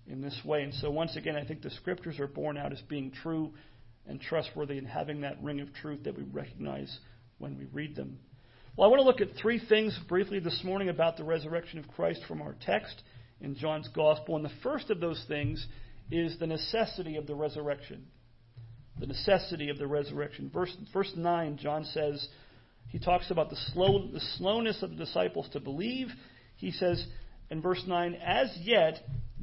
in 0.07 0.21
this 0.21 0.39
way. 0.43 0.63
And 0.63 0.73
so, 0.75 0.89
once 0.91 1.15
again, 1.15 1.35
I 1.35 1.45
think 1.45 1.61
the 1.61 1.69
scriptures 1.71 2.19
are 2.19 2.27
borne 2.27 2.57
out 2.57 2.73
as 2.73 2.81
being 2.81 3.11
true 3.11 3.53
and 4.07 4.19
trustworthy 4.19 4.77
and 4.77 4.87
having 4.87 5.21
that 5.21 5.41
ring 5.41 5.61
of 5.61 5.73
truth 5.73 6.03
that 6.03 6.17
we 6.17 6.23
recognize 6.23 6.95
when 7.37 7.57
we 7.57 7.65
read 7.65 7.95
them. 7.95 8.19
Well, 8.75 8.87
I 8.87 8.91
want 8.91 9.01
to 9.01 9.05
look 9.05 9.21
at 9.21 9.39
three 9.39 9.61
things 9.67 9.97
briefly 10.07 10.39
this 10.39 10.61
morning 10.63 10.89
about 10.89 11.17
the 11.17 11.23
resurrection 11.23 11.79
of 11.79 11.87
Christ 11.89 12.21
from 12.27 12.41
our 12.41 12.55
text 12.65 13.01
in 13.41 13.55
John's 13.55 13.87
Gospel. 13.89 14.35
And 14.35 14.45
the 14.45 14.51
first 14.63 14.89
of 14.89 14.99
those 14.99 15.23
things 15.27 15.65
is 16.11 16.37
the 16.39 16.47
necessity 16.47 17.15
of 17.15 17.27
the 17.27 17.35
resurrection. 17.35 18.07
The 18.99 19.07
necessity 19.07 19.69
of 19.69 19.77
the 19.77 19.87
resurrection. 19.87 20.49
Verse, 20.53 20.75
verse 20.93 21.11
9, 21.15 21.57
John 21.57 21.85
says, 21.85 22.27
he 22.89 22.99
talks 22.99 23.29
about 23.31 23.49
the, 23.49 23.55
slow, 23.73 24.07
the 24.11 24.19
slowness 24.37 24.81
of 24.81 24.89
the 24.89 24.95
disciples 24.95 25.47
to 25.53 25.59
believe. 25.59 26.07
He 26.57 26.71
says 26.71 27.05
in 27.49 27.61
verse 27.61 27.83
9, 27.87 28.15
As 28.15 28.55
yet, 28.61 28.99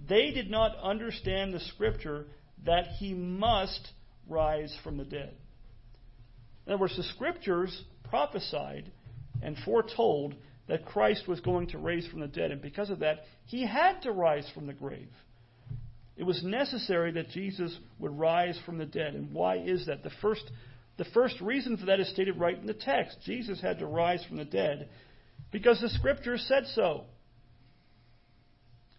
they 0.08 0.32
did 0.32 0.50
not 0.50 0.76
understand 0.82 1.54
the 1.54 1.60
scripture 1.60 2.26
that 2.64 2.86
he 2.98 3.14
must 3.14 3.88
rise 4.28 4.76
from 4.82 4.96
the 4.96 5.04
dead. 5.04 5.34
In 6.66 6.72
other 6.72 6.80
words, 6.80 6.96
the 6.96 7.04
scriptures 7.04 7.82
prophesied 8.04 8.90
and 9.42 9.56
foretold 9.64 10.34
that 10.68 10.84
Christ 10.84 11.28
was 11.28 11.40
going 11.40 11.68
to 11.68 11.78
raise 11.78 12.06
from 12.08 12.20
the 12.20 12.26
dead, 12.26 12.50
and 12.50 12.60
because 12.60 12.90
of 12.90 13.00
that, 13.00 13.24
he 13.44 13.66
had 13.66 14.02
to 14.02 14.12
rise 14.12 14.48
from 14.54 14.66
the 14.66 14.72
grave. 14.72 15.08
It 16.16 16.24
was 16.24 16.42
necessary 16.42 17.12
that 17.12 17.30
Jesus 17.30 17.76
would 17.98 18.18
rise 18.18 18.58
from 18.64 18.78
the 18.78 18.86
dead. 18.86 19.14
And 19.14 19.32
why 19.32 19.58
is 19.58 19.86
that? 19.86 20.02
The 20.02 20.10
first 20.22 20.50
the 20.96 21.04
first 21.04 21.40
reason 21.40 21.76
for 21.76 21.86
that 21.86 22.00
is 22.00 22.08
stated 22.08 22.38
right 22.38 22.58
in 22.58 22.66
the 22.66 22.74
text. 22.74 23.18
Jesus 23.24 23.60
had 23.60 23.80
to 23.80 23.86
rise 23.86 24.24
from 24.24 24.38
the 24.38 24.44
dead 24.44 24.88
because 25.52 25.80
the 25.80 25.90
scriptures 25.90 26.44
said 26.48 26.64
so. 26.74 27.04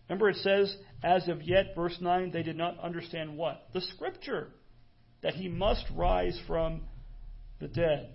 Remember, 0.08 0.30
it 0.30 0.38
says, 0.38 0.76
as 1.04 1.28
of 1.28 1.42
yet, 1.42 1.74
verse 1.76 1.98
9, 2.00 2.32
they 2.32 2.44
did 2.44 2.56
not 2.56 2.80
understand 2.80 3.36
what? 3.36 3.68
The 3.74 3.82
scripture, 3.82 4.50
that 5.22 5.34
he 5.34 5.50
must 5.50 5.86
rise 5.94 6.40
from 6.48 6.82
the 7.60 7.68
dead. 7.68 8.14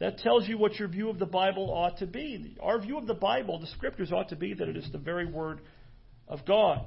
That 0.00 0.18
tells 0.18 0.48
you 0.48 0.56
what 0.56 0.76
your 0.76 0.88
view 0.88 1.10
of 1.10 1.18
the 1.18 1.26
Bible 1.26 1.70
ought 1.70 1.98
to 1.98 2.06
be. 2.06 2.56
Our 2.60 2.80
view 2.80 2.96
of 2.96 3.06
the 3.06 3.14
Bible, 3.14 3.60
the 3.60 3.66
scriptures, 3.66 4.10
ought 4.10 4.30
to 4.30 4.36
be 4.36 4.54
that 4.54 4.68
it 4.68 4.76
is 4.76 4.90
the 4.90 4.98
very 4.98 5.26
word 5.26 5.60
of 6.26 6.46
God. 6.46 6.86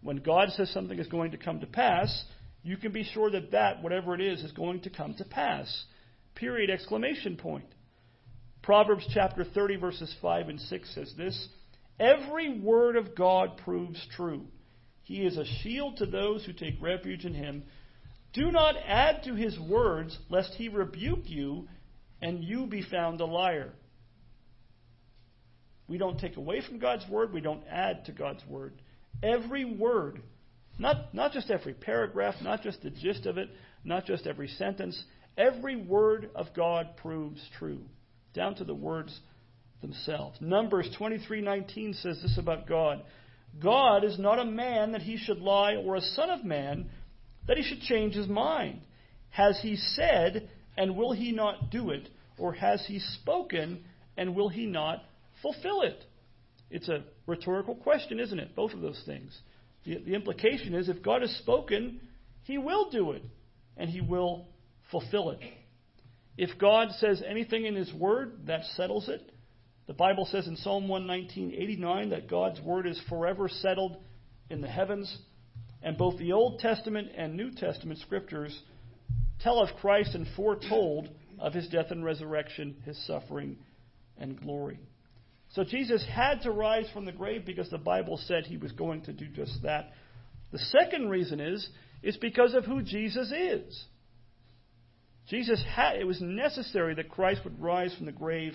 When 0.00 0.16
God 0.16 0.48
says 0.50 0.70
something 0.70 0.98
is 0.98 1.06
going 1.06 1.32
to 1.32 1.36
come 1.36 1.60
to 1.60 1.66
pass, 1.66 2.24
you 2.62 2.78
can 2.78 2.92
be 2.92 3.04
sure 3.04 3.30
that 3.30 3.52
that, 3.52 3.82
whatever 3.82 4.14
it 4.14 4.22
is, 4.22 4.42
is 4.42 4.52
going 4.52 4.80
to 4.80 4.90
come 4.90 5.14
to 5.14 5.24
pass. 5.24 5.84
Period. 6.34 6.70
Exclamation 6.70 7.36
point. 7.36 7.66
Proverbs 8.62 9.06
chapter 9.12 9.44
30, 9.44 9.76
verses 9.76 10.14
5 10.22 10.48
and 10.48 10.60
6 10.60 10.94
says 10.94 11.12
this 11.18 11.48
Every 12.00 12.58
word 12.58 12.96
of 12.96 13.14
God 13.14 13.58
proves 13.58 14.00
true. 14.16 14.46
He 15.02 15.26
is 15.26 15.36
a 15.36 15.44
shield 15.62 15.98
to 15.98 16.06
those 16.06 16.46
who 16.46 16.54
take 16.54 16.80
refuge 16.80 17.26
in 17.26 17.34
him. 17.34 17.64
Do 18.32 18.50
not 18.50 18.76
add 18.86 19.24
to 19.24 19.34
his 19.34 19.58
words, 19.60 20.18
lest 20.30 20.54
he 20.54 20.70
rebuke 20.70 21.24
you 21.26 21.68
and 22.24 22.42
you 22.42 22.66
be 22.66 22.82
found 22.82 23.20
a 23.20 23.24
liar. 23.24 23.72
We 25.86 25.98
don't 25.98 26.18
take 26.18 26.36
away 26.36 26.62
from 26.66 26.78
God's 26.78 27.08
word, 27.08 27.32
we 27.32 27.40
don't 27.40 27.62
add 27.70 28.06
to 28.06 28.12
God's 28.12 28.44
word. 28.48 28.72
Every 29.22 29.64
word 29.64 30.20
not, 30.78 31.14
not 31.14 31.32
just 31.32 31.50
every 31.50 31.74
paragraph, 31.74 32.34
not 32.42 32.62
just 32.62 32.82
the 32.82 32.90
gist 32.90 33.26
of 33.26 33.38
it, 33.38 33.48
not 33.84 34.06
just 34.06 34.26
every 34.26 34.48
sentence. 34.48 35.02
Every 35.36 35.76
word 35.76 36.30
of 36.34 36.48
God 36.54 36.96
proves 36.96 37.40
true, 37.58 37.82
down 38.34 38.56
to 38.56 38.64
the 38.64 38.74
words 38.74 39.18
themselves. 39.82 40.38
Numbers 40.40 40.88
23:19 40.98 41.94
says 41.94 42.20
this 42.22 42.38
about 42.38 42.66
God. 42.66 43.02
God 43.60 44.02
is 44.02 44.18
not 44.18 44.40
a 44.40 44.44
man 44.44 44.92
that 44.92 45.02
he 45.02 45.16
should 45.16 45.38
lie, 45.38 45.76
or 45.76 45.94
a 45.94 46.00
son 46.00 46.30
of 46.30 46.44
man 46.44 46.90
that 47.46 47.56
he 47.56 47.62
should 47.62 47.82
change 47.82 48.14
his 48.14 48.26
mind. 48.26 48.80
Has 49.30 49.60
he 49.60 49.76
said, 49.76 50.48
and 50.76 50.96
will 50.96 51.12
he 51.12 51.32
not 51.32 51.70
do 51.70 51.90
it? 51.90 52.08
Or 52.38 52.52
has 52.52 52.84
he 52.86 52.98
spoken, 52.98 53.84
and 54.16 54.34
will 54.34 54.48
he 54.48 54.66
not 54.66 55.04
fulfill 55.42 55.82
it? 55.82 56.04
It's 56.70 56.88
a 56.88 57.04
rhetorical 57.26 57.74
question, 57.76 58.18
isn't 58.18 58.38
it? 58.38 58.56
Both 58.56 58.72
of 58.72 58.80
those 58.80 59.00
things. 59.06 59.38
The, 59.84 59.98
the 59.98 60.14
implication 60.14 60.74
is 60.74 60.88
if 60.88 61.02
God 61.02 61.22
has 61.22 61.30
spoken, 61.36 62.00
He 62.42 62.58
will 62.58 62.90
do 62.90 63.12
it, 63.12 63.22
and 63.76 63.88
He 63.88 64.00
will 64.00 64.48
fulfill 64.90 65.30
it. 65.30 65.40
If 66.36 66.58
God 66.58 66.88
says 66.98 67.22
anything 67.24 67.64
in 67.64 67.76
His 67.76 67.92
Word, 67.92 68.46
that 68.46 68.64
settles 68.76 69.08
it. 69.08 69.30
The 69.86 69.92
Bible 69.92 70.26
says 70.30 70.46
in 70.48 70.56
Psalm 70.56 70.88
119:89 70.88 72.10
that 72.10 72.28
God's 72.28 72.60
Word 72.60 72.86
is 72.86 73.00
forever 73.08 73.48
settled 73.48 73.98
in 74.50 74.60
the 74.60 74.68
heavens, 74.68 75.16
and 75.82 75.98
both 75.98 76.18
the 76.18 76.32
Old 76.32 76.58
Testament 76.58 77.08
and 77.16 77.36
New 77.36 77.52
Testament 77.52 78.00
scriptures 78.00 78.58
tell 79.44 79.60
of 79.60 79.76
Christ 79.80 80.14
and 80.14 80.26
foretold 80.34 81.08
of 81.38 81.54
His 81.54 81.68
death 81.68 81.90
and 81.90 82.04
resurrection, 82.04 82.76
His 82.84 82.98
suffering 83.06 83.58
and 84.18 84.40
glory. 84.40 84.80
So 85.54 85.62
Jesus 85.62 86.04
had 86.10 86.42
to 86.42 86.50
rise 86.50 86.86
from 86.92 87.04
the 87.04 87.12
grave 87.12 87.46
because 87.46 87.70
the 87.70 87.78
Bible 87.78 88.18
said 88.26 88.44
he 88.44 88.56
was 88.56 88.72
going 88.72 89.02
to 89.02 89.12
do 89.12 89.28
just 89.28 89.62
that. 89.62 89.92
The 90.50 90.58
second 90.58 91.10
reason 91.10 91.38
is 91.38 91.68
is 92.02 92.16
because 92.16 92.54
of 92.54 92.64
who 92.64 92.82
Jesus 92.82 93.32
is. 93.32 93.84
Jesus 95.28 95.62
had 95.74 95.96
it 95.96 96.06
was 96.06 96.20
necessary 96.20 96.94
that 96.96 97.08
Christ 97.08 97.42
would 97.44 97.62
rise 97.62 97.94
from 97.94 98.06
the 98.06 98.12
grave 98.12 98.54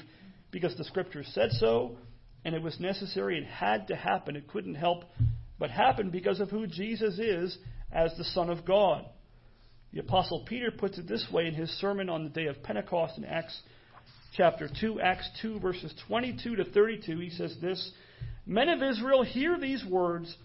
because 0.51 0.75
the 0.77 0.83
scriptures 0.83 1.29
said 1.33 1.51
so, 1.53 1.97
and 2.43 2.53
it 2.53 2.61
was 2.61 2.79
necessary, 2.79 3.37
it 3.37 3.45
had 3.45 3.87
to 3.87 3.95
happen. 3.95 4.35
It 4.35 4.47
couldn't 4.47 4.75
help 4.75 5.05
but 5.57 5.71
happen 5.71 6.09
because 6.09 6.39
of 6.39 6.49
who 6.49 6.67
Jesus 6.67 7.17
is 7.17 7.57
as 7.91 8.11
the 8.17 8.23
Son 8.23 8.49
of 8.49 8.65
God. 8.65 9.05
The 9.91 10.01
Apostle 10.01 10.45
Peter 10.47 10.69
puts 10.71 10.97
it 10.97 11.07
this 11.07 11.25
way 11.31 11.47
in 11.47 11.55
his 11.55 11.69
sermon 11.79 12.09
on 12.09 12.23
the 12.23 12.29
day 12.29 12.45
of 12.45 12.61
Pentecost 12.61 13.17
in 13.17 13.25
Acts 13.25 13.59
chapter 14.35 14.69
2, 14.79 15.01
Acts 15.01 15.27
2, 15.41 15.59
verses 15.59 15.93
22 16.07 16.57
to 16.57 16.63
32, 16.63 17.19
he 17.19 17.29
says 17.31 17.55
this 17.59 17.91
Men 18.45 18.69
of 18.69 18.83
Israel, 18.83 19.23
hear 19.23 19.57
these 19.57 19.83
words. 19.85 20.35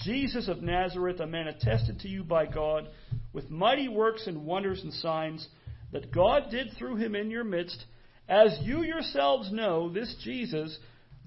Jesus 0.00 0.48
of 0.48 0.62
Nazareth, 0.62 1.20
a 1.20 1.26
man 1.26 1.48
attested 1.48 2.00
to 2.00 2.08
you 2.08 2.22
by 2.22 2.46
God 2.46 2.88
with 3.32 3.50
mighty 3.50 3.88
works 3.88 4.26
and 4.26 4.44
wonders 4.44 4.82
and 4.82 4.92
signs 4.92 5.46
that 5.92 6.12
God 6.12 6.50
did 6.50 6.72
through 6.78 6.96
him 6.96 7.14
in 7.14 7.30
your 7.30 7.44
midst, 7.44 7.84
as 8.28 8.58
you 8.62 8.82
yourselves 8.82 9.50
know, 9.52 9.90
this 9.90 10.14
Jesus, 10.22 10.78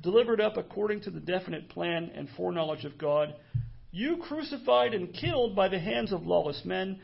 delivered 0.01 0.39
up 0.39 0.57
according 0.57 1.01
to 1.01 1.09
the 1.11 1.19
definite 1.19 1.69
plan 1.69 2.11
and 2.15 2.29
foreknowledge 2.37 2.85
of 2.85 2.97
God, 2.97 3.35
you 3.91 4.17
crucified 4.17 4.93
and 4.93 5.13
killed 5.13 5.55
by 5.55 5.67
the 5.67 5.79
hands 5.79 6.11
of 6.11 6.25
lawless 6.25 6.61
men. 6.65 6.99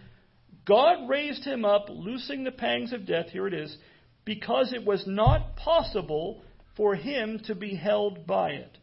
God 0.69 1.09
raised 1.09 1.43
him 1.43 1.65
up, 1.65 1.87
loosing 1.89 2.43
the 2.43 2.51
pangs 2.51 2.93
of 2.93 3.07
death. 3.07 3.29
Here 3.29 3.47
it 3.47 3.53
is 3.55 3.75
because 4.23 4.71
it 4.71 4.85
was 4.85 5.03
not 5.07 5.55
possible 5.55 6.43
for 6.77 6.93
him 6.93 7.41
to 7.45 7.55
be 7.55 7.73
held 7.73 8.27
by 8.27 8.51
it. 8.51 8.77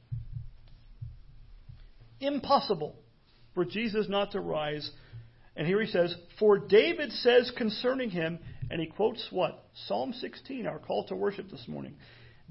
Impossible 2.19 2.97
for 3.55 3.65
Jesus 3.65 4.07
not 4.09 4.33
to 4.33 4.41
rise. 4.41 4.91
And 5.55 5.67
here 5.67 5.81
he 5.81 5.87
says, 5.87 6.13
For 6.41 6.59
David 6.59 7.13
says 7.13 7.53
concerning 7.57 8.11
him, 8.11 8.41
and 8.69 8.81
he 8.81 8.89
quotes 8.89 9.25
what? 9.31 9.65
Psalm 9.87 10.13
16, 10.13 10.67
our 10.67 10.81
call 10.81 11.07
to 11.07 11.15
worship 11.15 11.49
this 11.51 11.69
morning. 11.69 11.95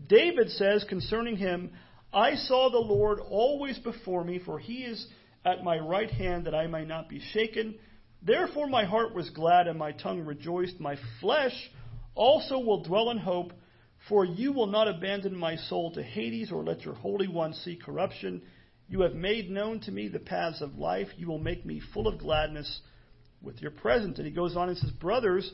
David 0.08 0.50
says 0.50 0.86
concerning 0.88 1.36
him, 1.36 1.72
I 2.14 2.36
saw 2.36 2.70
the 2.70 2.78
Lord 2.78 3.20
always 3.20 3.78
before 3.80 4.24
me, 4.24 4.40
for 4.40 4.60
he 4.60 4.86
is 4.86 5.06
at 5.44 5.66
my 5.66 5.78
right 5.78 6.10
hand 6.10 6.46
that 6.46 6.56
I 6.56 6.68
may 6.68 6.86
not 6.86 7.10
be 7.10 7.20
shaken. 7.34 7.76
Therefore 8.22 8.68
my 8.68 8.86
heart 8.86 9.14
was 9.14 9.30
glad 9.30 9.68
and 9.68 9.78
my 9.78 9.92
tongue 9.92 10.22
rejoiced. 10.22 10.80
My 10.80 10.98
flesh 11.22 11.72
also 12.16 12.60
will 12.60 12.84
dwell 12.84 13.10
in 13.12 13.18
hope, 13.18 13.54
for 14.10 14.26
you 14.26 14.52
will 14.52 14.68
not 14.68 14.88
abandon 14.88 15.36
my 15.38 15.56
soul 15.56 15.92
to 15.94 16.04
Hades 16.04 16.52
or 16.52 16.64
let 16.64 16.84
your 16.84 16.96
Holy 16.96 17.28
One 17.28 17.54
see 17.54 17.76
corruption. 17.76 18.42
You 18.88 19.02
have 19.02 19.16
made 19.16 19.50
known 19.50 19.80
to 19.82 19.92
me 19.92 20.08
the 20.08 20.20
paths 20.20 20.62
of 20.62 20.78
life. 20.78 21.08
You 21.18 21.28
will 21.28 21.40
make 21.40 21.66
me 21.66 21.82
full 21.94 22.08
of 22.08 22.20
gladness 22.20 22.82
with 23.42 23.62
your 23.62 23.72
presence. 23.72 24.18
And 24.18 24.28
he 24.28 24.34
goes 24.34 24.56
on 24.56 24.70
and 24.70 24.78
says, 24.78 24.92
Brothers, 24.92 25.52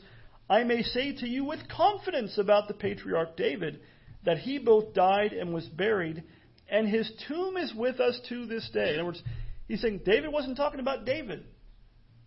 I 0.48 0.64
may 0.64 0.82
say 0.82 1.12
to 1.16 1.28
you 1.28 1.44
with 1.44 1.68
confidence 1.68 2.36
about 2.38 2.68
the 2.68 2.74
patriarch 2.74 3.36
David 3.36 3.80
that 4.24 4.38
he 4.38 4.58
both 4.58 4.94
died 4.94 5.32
and 5.32 5.52
was 5.52 5.66
buried, 5.66 6.22
and 6.68 6.88
his 6.88 7.10
tomb 7.26 7.56
is 7.56 7.74
with 7.74 8.00
us 8.00 8.20
to 8.28 8.46
this 8.46 8.68
day. 8.72 8.94
In 8.94 9.00
other 9.00 9.06
words, 9.06 9.22
he's 9.66 9.80
saying 9.80 10.02
David 10.04 10.32
wasn't 10.32 10.56
talking 10.56 10.80
about 10.80 11.04
David 11.04 11.44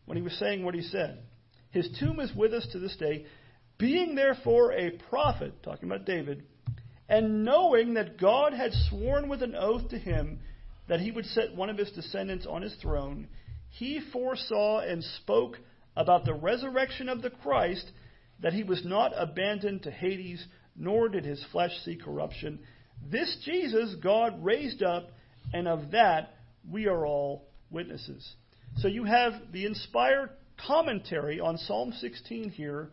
when 0.05 0.17
he 0.17 0.23
was 0.23 0.37
saying 0.37 0.63
what 0.63 0.75
he 0.75 0.81
said. 0.81 1.19
His 1.71 1.89
tomb 1.99 2.19
is 2.19 2.33
with 2.35 2.53
us 2.53 2.67
to 2.71 2.79
this 2.79 2.95
day. 2.95 3.25
Being 3.77 4.15
therefore 4.15 4.71
a 4.71 4.91
prophet, 5.09 5.61
talking 5.63 5.89
about 5.89 6.05
David, 6.05 6.43
and 7.09 7.43
knowing 7.43 7.95
that 7.95 8.17
God 8.17 8.53
had 8.53 8.71
sworn 8.89 9.27
with 9.29 9.43
an 9.43 9.55
oath 9.55 9.89
to 9.89 9.97
him 9.97 10.39
that 10.87 11.01
he 11.01 11.11
would 11.11 11.25
set 11.25 11.55
one 11.55 11.69
of 11.69 11.77
his 11.77 11.91
descendants 11.91 12.45
on 12.45 12.61
his 12.61 12.73
throne, 12.81 13.27
he 13.69 13.99
foresaw 14.13 14.79
and 14.79 15.03
spoke 15.03 15.57
about 15.97 16.25
the 16.25 16.33
resurrection 16.33 17.09
of 17.09 17.21
the 17.21 17.29
Christ, 17.29 17.91
that 18.41 18.53
he 18.53 18.63
was 18.63 18.83
not 18.85 19.11
abandoned 19.15 19.83
to 19.83 19.91
Hades, 19.91 20.45
nor 20.75 21.09
did 21.09 21.25
his 21.25 21.43
flesh 21.51 21.71
see 21.83 21.95
corruption. 21.95 22.59
This 23.09 23.37
Jesus 23.43 23.95
God 24.01 24.43
raised 24.43 24.83
up, 24.83 25.09
and 25.53 25.67
of 25.67 25.91
that 25.91 26.35
we 26.69 26.87
are 26.87 27.05
all 27.05 27.47
witnesses. 27.69 28.35
So 28.77 28.87
you 28.87 29.05
have 29.05 29.33
the 29.51 29.65
inspired 29.65 30.31
commentary 30.67 31.39
on 31.39 31.57
Psalm 31.57 31.93
16 31.93 32.49
here 32.49 32.89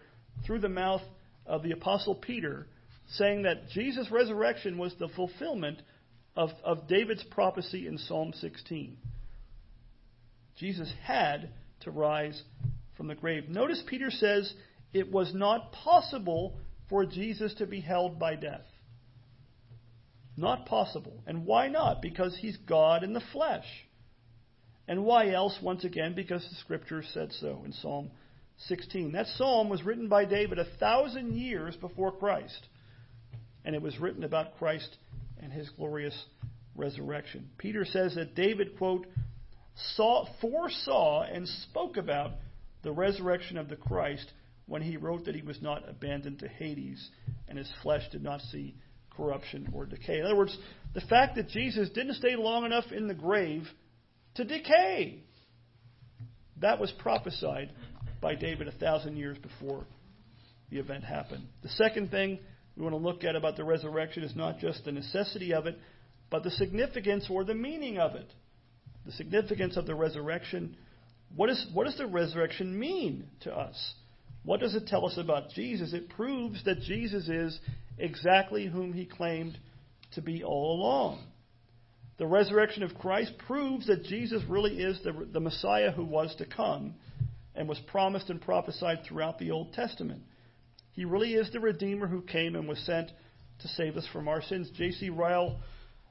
through 0.46 0.60
the 0.60 0.68
mouth 0.68 1.02
of 1.46 1.62
the 1.62 1.72
Apostle 1.72 2.14
Peter, 2.14 2.66
saying 3.10 3.42
that 3.42 3.68
Jesus' 3.70 4.10
resurrection 4.10 4.78
was 4.78 4.94
the 4.98 5.08
fulfillment 5.08 5.82
of, 6.36 6.50
of 6.64 6.88
David's 6.88 7.24
prophecy 7.24 7.86
in 7.86 7.98
Psalm 7.98 8.32
16. 8.40 8.96
Jesus 10.56 10.92
had 11.02 11.50
to 11.80 11.90
rise 11.90 12.40
from 12.96 13.08
the 13.08 13.14
grave. 13.14 13.48
Notice 13.48 13.82
Peter 13.86 14.10
says 14.10 14.52
it 14.92 15.10
was 15.10 15.34
not 15.34 15.72
possible 15.72 16.58
for 16.88 17.04
Jesus 17.04 17.54
to 17.54 17.66
be 17.66 17.80
held 17.80 18.18
by 18.18 18.36
death. 18.36 18.66
Not 20.36 20.66
possible. 20.66 21.22
And 21.26 21.44
why 21.44 21.68
not? 21.68 22.00
Because 22.00 22.36
he's 22.40 22.56
God 22.56 23.02
in 23.02 23.12
the 23.12 23.22
flesh. 23.32 23.66
And 24.88 25.04
why 25.04 25.30
else? 25.30 25.56
Once 25.62 25.84
again, 25.84 26.14
because 26.14 26.42
the 26.42 26.56
scripture 26.56 27.02
said 27.12 27.32
so 27.40 27.62
in 27.64 27.72
Psalm 27.72 28.10
16. 28.66 29.12
That 29.12 29.26
psalm 29.36 29.68
was 29.68 29.82
written 29.82 30.08
by 30.08 30.24
David 30.24 30.58
a 30.58 30.66
thousand 30.78 31.34
years 31.34 31.76
before 31.76 32.12
Christ. 32.12 32.66
And 33.64 33.74
it 33.74 33.82
was 33.82 33.98
written 33.98 34.24
about 34.24 34.58
Christ 34.58 34.96
and 35.40 35.52
his 35.52 35.68
glorious 35.70 36.20
resurrection. 36.74 37.50
Peter 37.58 37.84
says 37.84 38.14
that 38.14 38.34
David, 38.34 38.76
quote, 38.78 39.06
saw, 39.96 40.26
foresaw 40.40 41.22
and 41.22 41.46
spoke 41.48 41.96
about 41.96 42.32
the 42.82 42.92
resurrection 42.92 43.58
of 43.58 43.68
the 43.68 43.76
Christ 43.76 44.32
when 44.66 44.82
he 44.82 44.96
wrote 44.96 45.26
that 45.26 45.34
he 45.34 45.42
was 45.42 45.60
not 45.60 45.88
abandoned 45.88 46.40
to 46.40 46.48
Hades 46.48 47.10
and 47.48 47.58
his 47.58 47.70
flesh 47.82 48.02
did 48.10 48.22
not 48.22 48.40
see 48.40 48.74
corruption 49.16 49.68
or 49.74 49.86
decay. 49.86 50.18
In 50.18 50.24
other 50.24 50.36
words, 50.36 50.56
the 50.94 51.00
fact 51.02 51.36
that 51.36 51.48
Jesus 51.48 51.90
didn't 51.90 52.14
stay 52.14 52.36
long 52.36 52.64
enough 52.64 52.90
in 52.92 53.06
the 53.06 53.14
grave 53.14 53.68
to 54.34 54.44
decay, 54.44 55.22
that 56.60 56.80
was 56.80 56.92
prophesied 56.98 57.70
by 58.20 58.34
David 58.34 58.68
a 58.68 58.72
thousand 58.72 59.16
years 59.16 59.36
before 59.38 59.84
the 60.70 60.78
event 60.78 61.04
happened. 61.04 61.44
The 61.62 61.68
second 61.70 62.10
thing 62.10 62.38
we 62.76 62.82
want 62.82 62.94
to 62.94 62.98
look 62.98 63.24
at 63.24 63.36
about 63.36 63.56
the 63.56 63.64
resurrection 63.64 64.22
is 64.22 64.34
not 64.34 64.58
just 64.58 64.84
the 64.84 64.92
necessity 64.92 65.52
of 65.52 65.66
it, 65.66 65.78
but 66.30 66.42
the 66.44 66.50
significance 66.50 67.26
or 67.28 67.44
the 67.44 67.54
meaning 67.54 67.98
of 67.98 68.14
it. 68.14 68.32
The 69.04 69.12
significance 69.12 69.76
of 69.76 69.86
the 69.86 69.94
resurrection. 69.94 70.76
What, 71.34 71.50
is, 71.50 71.66
what 71.74 71.84
does 71.84 71.98
the 71.98 72.06
resurrection 72.06 72.78
mean 72.78 73.26
to 73.40 73.52
us? 73.54 73.94
What 74.44 74.60
does 74.60 74.74
it 74.74 74.86
tell 74.86 75.06
us 75.06 75.18
about 75.18 75.50
Jesus? 75.50 75.92
It 75.92 76.08
proves 76.08 76.64
that 76.64 76.80
Jesus 76.80 77.28
is 77.28 77.58
exactly 77.98 78.66
whom 78.66 78.92
he 78.92 79.04
claimed 79.04 79.58
to 80.14 80.22
be 80.22 80.42
all 80.42 80.80
along. 80.80 81.24
The 82.18 82.26
resurrection 82.26 82.82
of 82.82 82.94
Christ 82.94 83.32
proves 83.46 83.86
that 83.86 84.04
Jesus 84.04 84.42
really 84.48 84.78
is 84.78 85.00
the, 85.02 85.26
the 85.32 85.40
Messiah 85.40 85.90
who 85.90 86.04
was 86.04 86.34
to 86.36 86.46
come 86.46 86.94
and 87.54 87.68
was 87.68 87.78
promised 87.86 88.30
and 88.30 88.40
prophesied 88.40 89.00
throughout 89.04 89.38
the 89.38 89.50
Old 89.50 89.72
Testament. 89.72 90.22
He 90.92 91.04
really 91.04 91.34
is 91.34 91.50
the 91.50 91.60
Redeemer 91.60 92.06
who 92.06 92.22
came 92.22 92.54
and 92.54 92.68
was 92.68 92.78
sent 92.80 93.10
to 93.60 93.68
save 93.68 93.96
us 93.96 94.06
from 94.12 94.28
our 94.28 94.42
sins. 94.42 94.70
J.C. 94.76 95.10
Ryle 95.10 95.60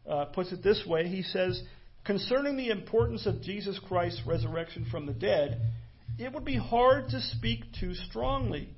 uh, 0.10 0.26
puts 0.26 0.52
it 0.52 0.64
this 0.64 0.84
way 0.86 1.08
He 1.08 1.22
says, 1.24 1.62
Concerning 2.04 2.58
the 2.58 2.70
importance 2.70 3.28
of 3.28 3.42
Jesus 3.44 3.80
Christ's 3.88 4.22
resurrection 4.26 4.88
from 4.90 5.06
the 5.06 5.14
dead, 5.14 5.62
it 6.18 6.34
would 6.34 6.46
be 6.46 6.58
hard 6.58 7.10
to 7.10 7.22
speak 7.22 7.64
too 7.80 7.94
strongly. 7.94 8.70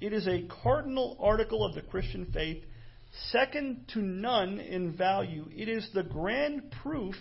It 0.00 0.12
is 0.12 0.26
a 0.26 0.48
cardinal 0.62 1.16
article 1.20 1.64
of 1.64 1.74
the 1.74 1.82
Christian 1.82 2.26
faith, 2.32 2.64
second 3.30 3.86
to 3.94 4.00
none 4.00 4.58
in 4.58 4.96
value. 4.96 5.46
It 5.54 5.68
is 5.68 5.88
the 5.94 6.02
grand 6.02 6.72
proof 6.82 7.14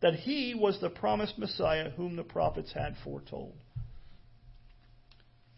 that 0.00 0.14
he 0.14 0.54
was 0.54 0.78
the 0.80 0.90
promised 0.90 1.38
Messiah 1.38 1.90
whom 1.90 2.16
the 2.16 2.24
prophets 2.24 2.72
had 2.72 2.96
foretold. 3.04 3.54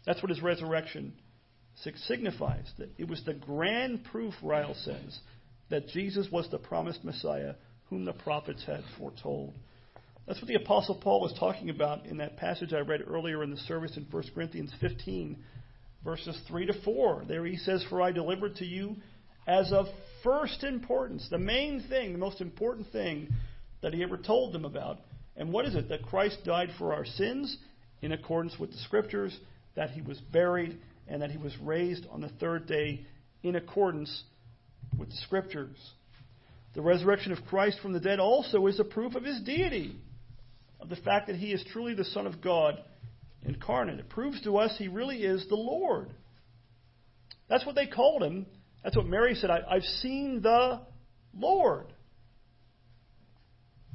That's 0.05 0.21
what 0.21 0.29
his 0.29 0.41
resurrection 0.41 1.13
signifies. 2.07 2.71
That 2.77 2.89
it 2.97 3.07
was 3.07 3.23
the 3.25 3.33
grand 3.33 4.05
proof, 4.05 4.33
Ryle 4.41 4.75
says, 4.75 5.19
that 5.69 5.87
Jesus 5.87 6.27
was 6.31 6.47
the 6.49 6.59
promised 6.59 7.03
Messiah 7.03 7.55
whom 7.89 8.05
the 8.05 8.13
prophets 8.13 8.63
had 8.65 8.83
foretold. 8.97 9.55
That's 10.27 10.41
what 10.41 10.47
the 10.47 10.55
Apostle 10.55 10.95
Paul 10.95 11.21
was 11.21 11.33
talking 11.39 11.69
about 11.69 12.05
in 12.05 12.17
that 12.17 12.37
passage 12.37 12.73
I 12.73 12.79
read 12.79 13.01
earlier 13.07 13.43
in 13.43 13.51
the 13.51 13.57
service 13.57 13.95
in 13.95 14.07
1 14.09 14.23
Corinthians 14.33 14.73
15, 14.81 15.37
verses 16.03 16.39
3 16.47 16.67
to 16.67 16.81
4. 16.83 17.25
There 17.27 17.45
he 17.45 17.57
says, 17.57 17.83
For 17.89 18.01
I 18.01 18.11
delivered 18.11 18.55
to 18.57 18.65
you 18.65 18.95
as 19.47 19.71
of 19.71 19.87
first 20.23 20.63
importance, 20.63 21.27
the 21.29 21.37
main 21.37 21.83
thing, 21.87 22.11
the 22.11 22.17
most 22.17 22.41
important 22.41 22.91
thing 22.91 23.29
that 23.81 23.93
he 23.93 24.03
ever 24.03 24.17
told 24.17 24.53
them 24.53 24.65
about. 24.65 24.99
And 25.37 25.51
what 25.51 25.65
is 25.65 25.75
it? 25.75 25.89
That 25.89 26.03
Christ 26.03 26.39
died 26.45 26.69
for 26.77 26.93
our 26.93 27.05
sins 27.05 27.57
in 28.01 28.11
accordance 28.11 28.57
with 28.59 28.71
the 28.71 28.77
Scriptures, 28.79 29.37
that 29.75 29.91
he 29.91 30.01
was 30.01 30.19
buried, 30.19 30.77
and 31.07 31.21
that 31.21 31.31
he 31.31 31.37
was 31.37 31.55
raised 31.61 32.05
on 32.11 32.21
the 32.21 32.29
third 32.29 32.67
day 32.67 33.05
in 33.43 33.55
accordance 33.55 34.23
with 34.97 35.09
the 35.09 35.17
Scriptures. 35.17 35.77
The 36.73 36.81
resurrection 36.81 37.31
of 37.31 37.45
Christ 37.45 37.79
from 37.81 37.93
the 37.93 37.99
dead 37.99 38.19
also 38.19 38.65
is 38.67 38.79
a 38.79 38.83
proof 38.83 39.15
of 39.15 39.23
his 39.23 39.41
deity, 39.41 39.95
of 40.79 40.89
the 40.89 40.95
fact 40.95 41.27
that 41.27 41.35
he 41.35 41.51
is 41.51 41.63
truly 41.71 41.93
the 41.93 42.03
Son 42.05 42.27
of 42.27 42.41
God 42.41 42.81
incarnate. 43.43 43.99
It 43.99 44.09
proves 44.09 44.41
to 44.41 44.57
us 44.57 44.75
he 44.77 44.87
really 44.87 45.23
is 45.23 45.47
the 45.47 45.55
Lord. 45.55 46.09
That's 47.47 47.65
what 47.65 47.75
they 47.75 47.87
called 47.87 48.23
him. 48.23 48.45
That's 48.85 48.95
what 48.95 49.07
Mary 49.07 49.33
said. 49.33 49.49
I, 49.49 49.61
have 49.73 49.83
seen 49.83 50.43
the 50.43 50.79
Lord. 51.35 51.87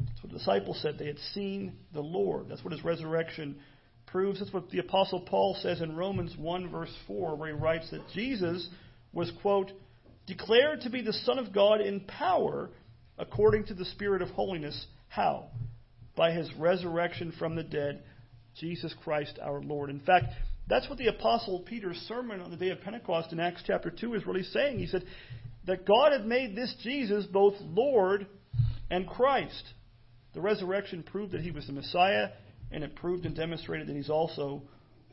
That's 0.01 0.21
what 0.21 0.33
the 0.33 0.39
disciples 0.39 0.81
said. 0.83 0.99
They 0.99 1.07
had 1.07 1.21
seen 1.33 1.75
the 1.95 2.01
Lord. 2.01 2.49
That's 2.49 2.65
what 2.65 2.73
his 2.73 2.83
resurrection 2.83 3.61
proves. 4.09 4.41
That's 4.41 4.53
what 4.53 4.69
the 4.71 4.81
Apostle 4.81 5.21
Paul 5.21 5.57
says 5.63 5.81
in 5.81 5.95
Romans 5.95 6.35
1, 6.37 6.71
verse 6.73 6.93
4, 7.07 7.37
where 7.37 7.55
he 7.55 7.55
writes 7.55 7.89
that 7.93 8.03
Jesus 8.13 8.69
was, 9.13 9.31
quote, 9.41 9.71
declared 10.27 10.81
to 10.81 10.91
be 10.91 11.03
the 11.03 11.13
Son 11.13 11.39
of 11.39 11.55
God 11.55 11.81
in 11.81 12.01
power 12.01 12.71
according 13.17 13.67
to 13.67 13.75
the 13.75 13.85
Spirit 13.85 14.23
of 14.23 14.31
holiness. 14.31 14.87
How? 15.07 15.51
By 16.17 16.33
his 16.33 16.53
resurrection 16.55 17.33
from 17.39 17.55
the 17.55 17.63
dead, 17.63 18.03
Jesus 18.59 18.93
Christ 19.05 19.39
our 19.41 19.63
Lord. 19.63 19.89
In 19.89 20.01
fact, 20.01 20.33
that's 20.71 20.89
what 20.89 20.99
the 20.99 21.09
Apostle 21.09 21.61
Peter's 21.61 21.97
sermon 22.09 22.41
on 22.41 22.51
the 22.51 22.57
day 22.57 22.71
of 22.71 22.81
Pentecost 22.81 23.33
in 23.33 23.41
Acts 23.41 23.63
chapter 23.67 23.91
2 23.91 24.15
is 24.15 24.27
really 24.27 24.45
saying. 24.45 24.79
He 24.79 24.87
said 24.87 25.05
that 25.67 25.85
God 25.85 26.13
had 26.13 26.25
made 26.25 26.57
this 26.57 26.75
Jesus 26.83 27.27
both 27.27 27.55
Lord 27.61 28.27
and 28.89 29.07
Christ. 29.07 29.65
The 30.33 30.41
resurrection 30.41 31.03
proved 31.03 31.33
that 31.33 31.41
he 31.41 31.51
was 31.51 31.67
the 31.67 31.73
Messiah, 31.73 32.29
and 32.71 32.85
it 32.85 32.95
proved 32.95 33.27
and 33.27 33.35
demonstrated 33.35 33.89
that 33.89 33.97
he's 33.97 34.11
also 34.11 34.63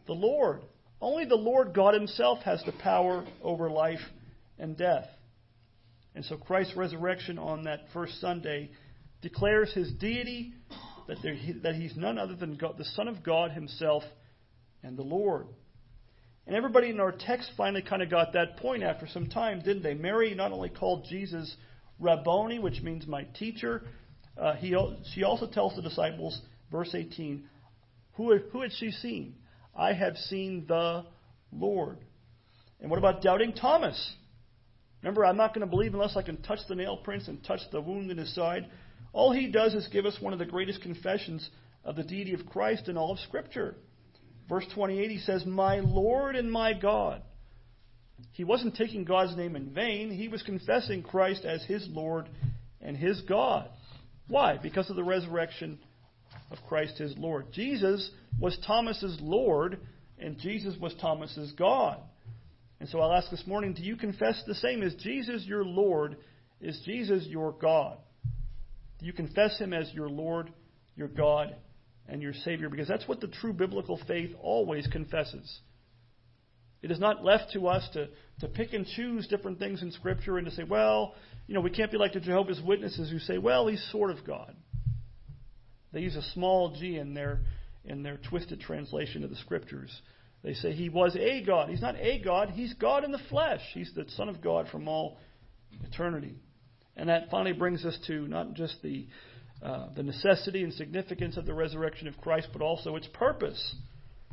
the 0.05 0.13
Lord. 0.13 0.61
Only 1.01 1.25
the 1.25 1.35
Lord 1.35 1.73
God 1.73 1.95
himself 1.95 2.39
has 2.43 2.63
the 2.63 2.71
power 2.71 3.25
over 3.41 3.69
life 3.69 3.99
and 4.59 4.77
death. 4.77 5.07
And 6.13 6.23
so 6.23 6.37
Christ's 6.37 6.75
resurrection 6.75 7.39
on 7.39 7.63
that 7.63 7.81
first 7.93 8.21
Sunday 8.21 8.69
declares 9.21 9.73
his 9.73 9.91
deity, 9.93 10.53
that, 11.07 11.17
there, 11.23 11.35
that 11.63 11.75
he's 11.75 11.95
none 11.95 12.19
other 12.19 12.35
than 12.35 12.57
God, 12.57 12.75
the 12.77 12.85
Son 12.85 13.07
of 13.07 13.23
God 13.23 13.51
himself 13.51 14.03
and 14.87 14.97
the 14.97 15.03
Lord. 15.03 15.47
And 16.47 16.55
everybody 16.55 16.89
in 16.89 16.99
our 17.01 17.11
text 17.11 17.51
finally 17.57 17.81
kind 17.81 18.01
of 18.01 18.09
got 18.09 18.33
that 18.33 18.57
point 18.57 18.81
after 18.81 19.05
some 19.05 19.27
time, 19.27 19.59
didn't 19.59 19.83
they? 19.83 19.93
Mary 19.93 20.33
not 20.33 20.53
only 20.53 20.69
called 20.69 21.05
Jesus 21.09 21.53
Rabboni, 21.99 22.57
which 22.57 22.81
means 22.81 23.05
my 23.05 23.23
teacher, 23.37 23.83
uh, 24.37 24.53
he, 24.53 24.75
she 25.13 25.23
also 25.23 25.45
tells 25.45 25.75
the 25.75 25.81
disciples, 25.81 26.41
verse 26.71 26.95
18, 26.95 27.43
who, 28.13 28.37
who 28.51 28.61
had 28.61 28.71
she 28.71 28.91
seen? 28.91 29.35
I 29.75 29.91
have 29.91 30.15
seen 30.15 30.65
the 30.67 31.05
Lord. 31.51 31.97
And 32.79 32.89
what 32.89 32.97
about 32.97 33.21
doubting 33.21 33.53
Thomas? 33.53 34.13
Remember, 35.01 35.25
I'm 35.25 35.37
not 35.37 35.53
going 35.53 35.67
to 35.67 35.69
believe 35.69 35.93
unless 35.93 36.15
I 36.15 36.21
can 36.21 36.41
touch 36.41 36.59
the 36.69 36.75
nail 36.75 36.97
prints 36.97 37.27
and 37.27 37.43
touch 37.43 37.59
the 37.71 37.81
wound 37.81 38.09
in 38.09 38.17
his 38.17 38.33
side. 38.33 38.67
All 39.11 39.33
he 39.33 39.51
does 39.51 39.73
is 39.73 39.87
give 39.91 40.05
us 40.05 40.17
one 40.21 40.31
of 40.31 40.39
the 40.39 40.45
greatest 40.45 40.81
confessions 40.81 41.49
of 41.83 41.97
the 41.97 42.03
deity 42.03 42.33
of 42.33 42.45
Christ 42.45 42.87
in 42.87 42.97
all 42.97 43.11
of 43.11 43.19
Scripture. 43.19 43.75
Verse 44.49 44.65
28, 44.73 45.11
he 45.11 45.19
says, 45.19 45.45
My 45.45 45.79
Lord 45.79 46.35
and 46.35 46.51
my 46.51 46.73
God. 46.73 47.21
He 48.31 48.43
wasn't 48.43 48.75
taking 48.75 49.03
God's 49.03 49.35
name 49.35 49.55
in 49.55 49.73
vain. 49.73 50.11
He 50.11 50.27
was 50.27 50.41
confessing 50.43 51.03
Christ 51.03 51.43
as 51.43 51.63
his 51.65 51.87
Lord 51.89 52.29
and 52.81 52.95
his 52.95 53.21
God. 53.21 53.69
Why? 54.27 54.57
Because 54.57 54.89
of 54.89 54.95
the 54.95 55.03
resurrection 55.03 55.79
of 56.51 56.57
Christ 56.67 56.97
his 56.97 57.15
Lord. 57.17 57.51
Jesus 57.51 58.09
was 58.39 58.57
Thomas's 58.65 59.17
Lord, 59.21 59.79
and 60.19 60.37
Jesus 60.39 60.75
was 60.79 60.93
Thomas's 61.01 61.51
God. 61.53 61.99
And 62.79 62.87
so 62.89 62.99
I'll 62.99 63.13
ask 63.13 63.29
this 63.31 63.47
morning 63.47 63.73
do 63.73 63.83
you 63.83 63.95
confess 63.95 64.41
the 64.45 64.55
same? 64.55 64.83
Is 64.83 64.95
Jesus 64.95 65.43
your 65.45 65.65
Lord? 65.65 66.17
Is 66.61 66.79
Jesus 66.85 67.25
your 67.27 67.51
God? 67.51 67.97
Do 68.99 69.05
you 69.05 69.13
confess 69.13 69.57
him 69.59 69.73
as 69.73 69.91
your 69.93 70.09
Lord, 70.09 70.51
your 70.95 71.07
God, 71.07 71.55
and 72.07 72.21
your 72.21 72.33
Savior? 72.33 72.69
Because 72.69 72.87
that's 72.87 73.07
what 73.07 73.21
the 73.21 73.27
true 73.27 73.53
biblical 73.53 73.99
faith 74.07 74.31
always 74.41 74.87
confesses. 74.87 75.59
It 76.81 76.91
is 76.91 76.99
not 76.99 77.23
left 77.23 77.53
to 77.53 77.67
us 77.67 77.87
to, 77.93 78.07
to 78.39 78.47
pick 78.47 78.73
and 78.73 78.85
choose 78.85 79.27
different 79.27 79.59
things 79.59 79.81
in 79.81 79.91
Scripture 79.91 80.37
and 80.37 80.45
to 80.45 80.53
say, 80.53 80.63
well, 80.63 81.15
you 81.47 81.53
know, 81.53 81.61
we 81.61 81.71
can't 81.71 81.91
be 81.91 81.97
like 81.97 82.13
the 82.13 82.19
Jehovah's 82.19 82.61
Witnesses 82.63 83.09
who 83.09 83.19
say, 83.19 83.37
well, 83.37 83.67
he's 83.67 83.85
sort 83.91 84.11
of 84.11 84.25
God. 84.25 84.55
They 85.91 86.01
use 86.01 86.15
a 86.15 86.21
small 86.33 86.75
g 86.79 86.97
in 86.97 87.13
their, 87.13 87.39
in 87.83 88.03
their 88.03 88.17
twisted 88.17 88.59
translation 88.59 89.23
of 89.23 89.29
the 89.29 89.35
Scriptures. 89.37 89.89
They 90.43 90.53
say 90.53 90.73
he 90.73 90.89
was 90.89 91.15
a 91.15 91.43
God. 91.43 91.69
He's 91.69 91.81
not 91.81 91.95
a 91.95 92.21
God, 92.21 92.51
he's 92.51 92.73
God 92.73 93.03
in 93.03 93.11
the 93.11 93.19
flesh. 93.29 93.61
He's 93.73 93.91
the 93.95 94.05
Son 94.15 94.29
of 94.29 94.41
God 94.41 94.67
from 94.71 94.87
all 94.87 95.17
eternity. 95.83 96.35
And 96.95 97.09
that 97.09 97.29
finally 97.29 97.53
brings 97.53 97.85
us 97.85 97.97
to 98.07 98.27
not 98.27 98.53
just 98.53 98.81
the, 98.83 99.07
uh, 99.61 99.87
the 99.95 100.03
necessity 100.03 100.63
and 100.63 100.73
significance 100.73 101.37
of 101.37 101.45
the 101.45 101.53
resurrection 101.53 102.07
of 102.07 102.17
Christ, 102.17 102.49
but 102.53 102.61
also 102.61 102.95
its 102.95 103.07
purpose. 103.13 103.75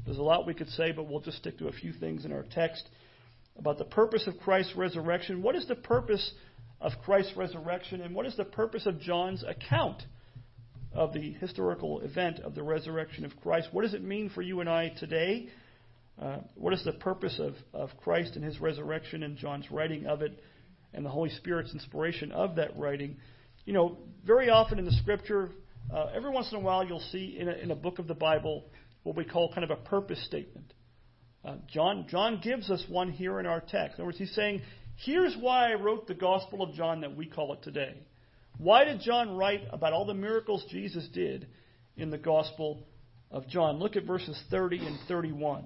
There's 0.04 0.18
a 0.18 0.22
lot 0.22 0.46
we 0.46 0.54
could 0.54 0.68
say, 0.68 0.92
but 0.92 1.08
we'll 1.08 1.20
just 1.20 1.38
stick 1.38 1.58
to 1.58 1.68
a 1.68 1.72
few 1.72 1.92
things 1.92 2.24
in 2.24 2.32
our 2.32 2.44
text 2.54 2.88
about 3.56 3.78
the 3.78 3.84
purpose 3.84 4.26
of 4.26 4.38
Christ's 4.38 4.76
resurrection. 4.76 5.42
What 5.42 5.56
is 5.56 5.66
the 5.66 5.76
purpose 5.76 6.32
of 6.80 6.92
Christ's 7.04 7.36
resurrection, 7.36 8.00
and 8.02 8.14
what 8.14 8.26
is 8.26 8.36
the 8.36 8.44
purpose 8.44 8.84
of 8.86 9.00
John's 9.00 9.42
account 9.42 10.02
of 10.92 11.12
the 11.12 11.32
historical 11.32 12.00
event 12.00 12.40
of 12.40 12.54
the 12.54 12.62
resurrection 12.62 13.24
of 13.24 13.32
Christ? 13.42 13.68
What 13.72 13.82
does 13.82 13.94
it 13.94 14.02
mean 14.02 14.28
for 14.28 14.42
you 14.42 14.60
and 14.60 14.68
I 14.68 14.90
today? 14.90 15.48
Uh, 16.20 16.38
what 16.54 16.72
is 16.72 16.84
the 16.84 16.92
purpose 16.92 17.40
of, 17.40 17.54
of 17.72 17.96
Christ 18.02 18.36
and 18.36 18.44
his 18.44 18.60
resurrection 18.60 19.22
and 19.22 19.36
John's 19.36 19.70
writing 19.70 20.06
of 20.06 20.22
it 20.22 20.38
and 20.92 21.04
the 21.04 21.10
Holy 21.10 21.30
Spirit's 21.30 21.72
inspiration 21.72 22.30
of 22.30 22.56
that 22.56 22.76
writing? 22.76 23.16
You 23.64 23.72
know, 23.72 23.98
very 24.26 24.50
often 24.50 24.78
in 24.78 24.84
the 24.84 24.92
scripture, 24.92 25.50
uh, 25.92 26.06
every 26.14 26.30
once 26.30 26.50
in 26.50 26.58
a 26.58 26.60
while 26.60 26.84
you'll 26.84 27.00
see 27.00 27.36
in 27.38 27.48
a, 27.48 27.52
in 27.52 27.70
a 27.70 27.76
book 27.76 27.98
of 27.98 28.06
the 28.06 28.14
Bible 28.14 28.64
what 29.02 29.16
we 29.16 29.24
call 29.24 29.52
kind 29.52 29.64
of 29.64 29.70
a 29.70 29.82
purpose 29.82 30.22
statement. 30.26 30.72
Uh, 31.44 31.56
John, 31.68 32.06
John 32.08 32.40
gives 32.42 32.70
us 32.70 32.84
one 32.88 33.10
here 33.10 33.38
in 33.38 33.46
our 33.46 33.60
text. 33.60 33.98
In 33.98 34.02
other 34.02 34.06
words, 34.06 34.18
he's 34.18 34.34
saying, 34.34 34.62
here's 34.96 35.36
why 35.38 35.70
I 35.70 35.74
wrote 35.74 36.06
the 36.06 36.14
Gospel 36.14 36.62
of 36.62 36.74
John 36.74 37.02
that 37.02 37.16
we 37.16 37.26
call 37.26 37.52
it 37.52 37.62
today. 37.62 37.94
Why 38.58 38.84
did 38.84 39.00
John 39.00 39.36
write 39.36 39.62
about 39.70 39.92
all 39.92 40.06
the 40.06 40.14
miracles 40.14 40.64
Jesus 40.70 41.06
did 41.12 41.46
in 41.96 42.10
the 42.10 42.18
Gospel 42.18 42.86
of 43.30 43.46
John? 43.48 43.78
Look 43.78 43.96
at 43.96 44.04
verses 44.04 44.40
30 44.50 44.86
and 44.86 44.98
31. 45.08 45.64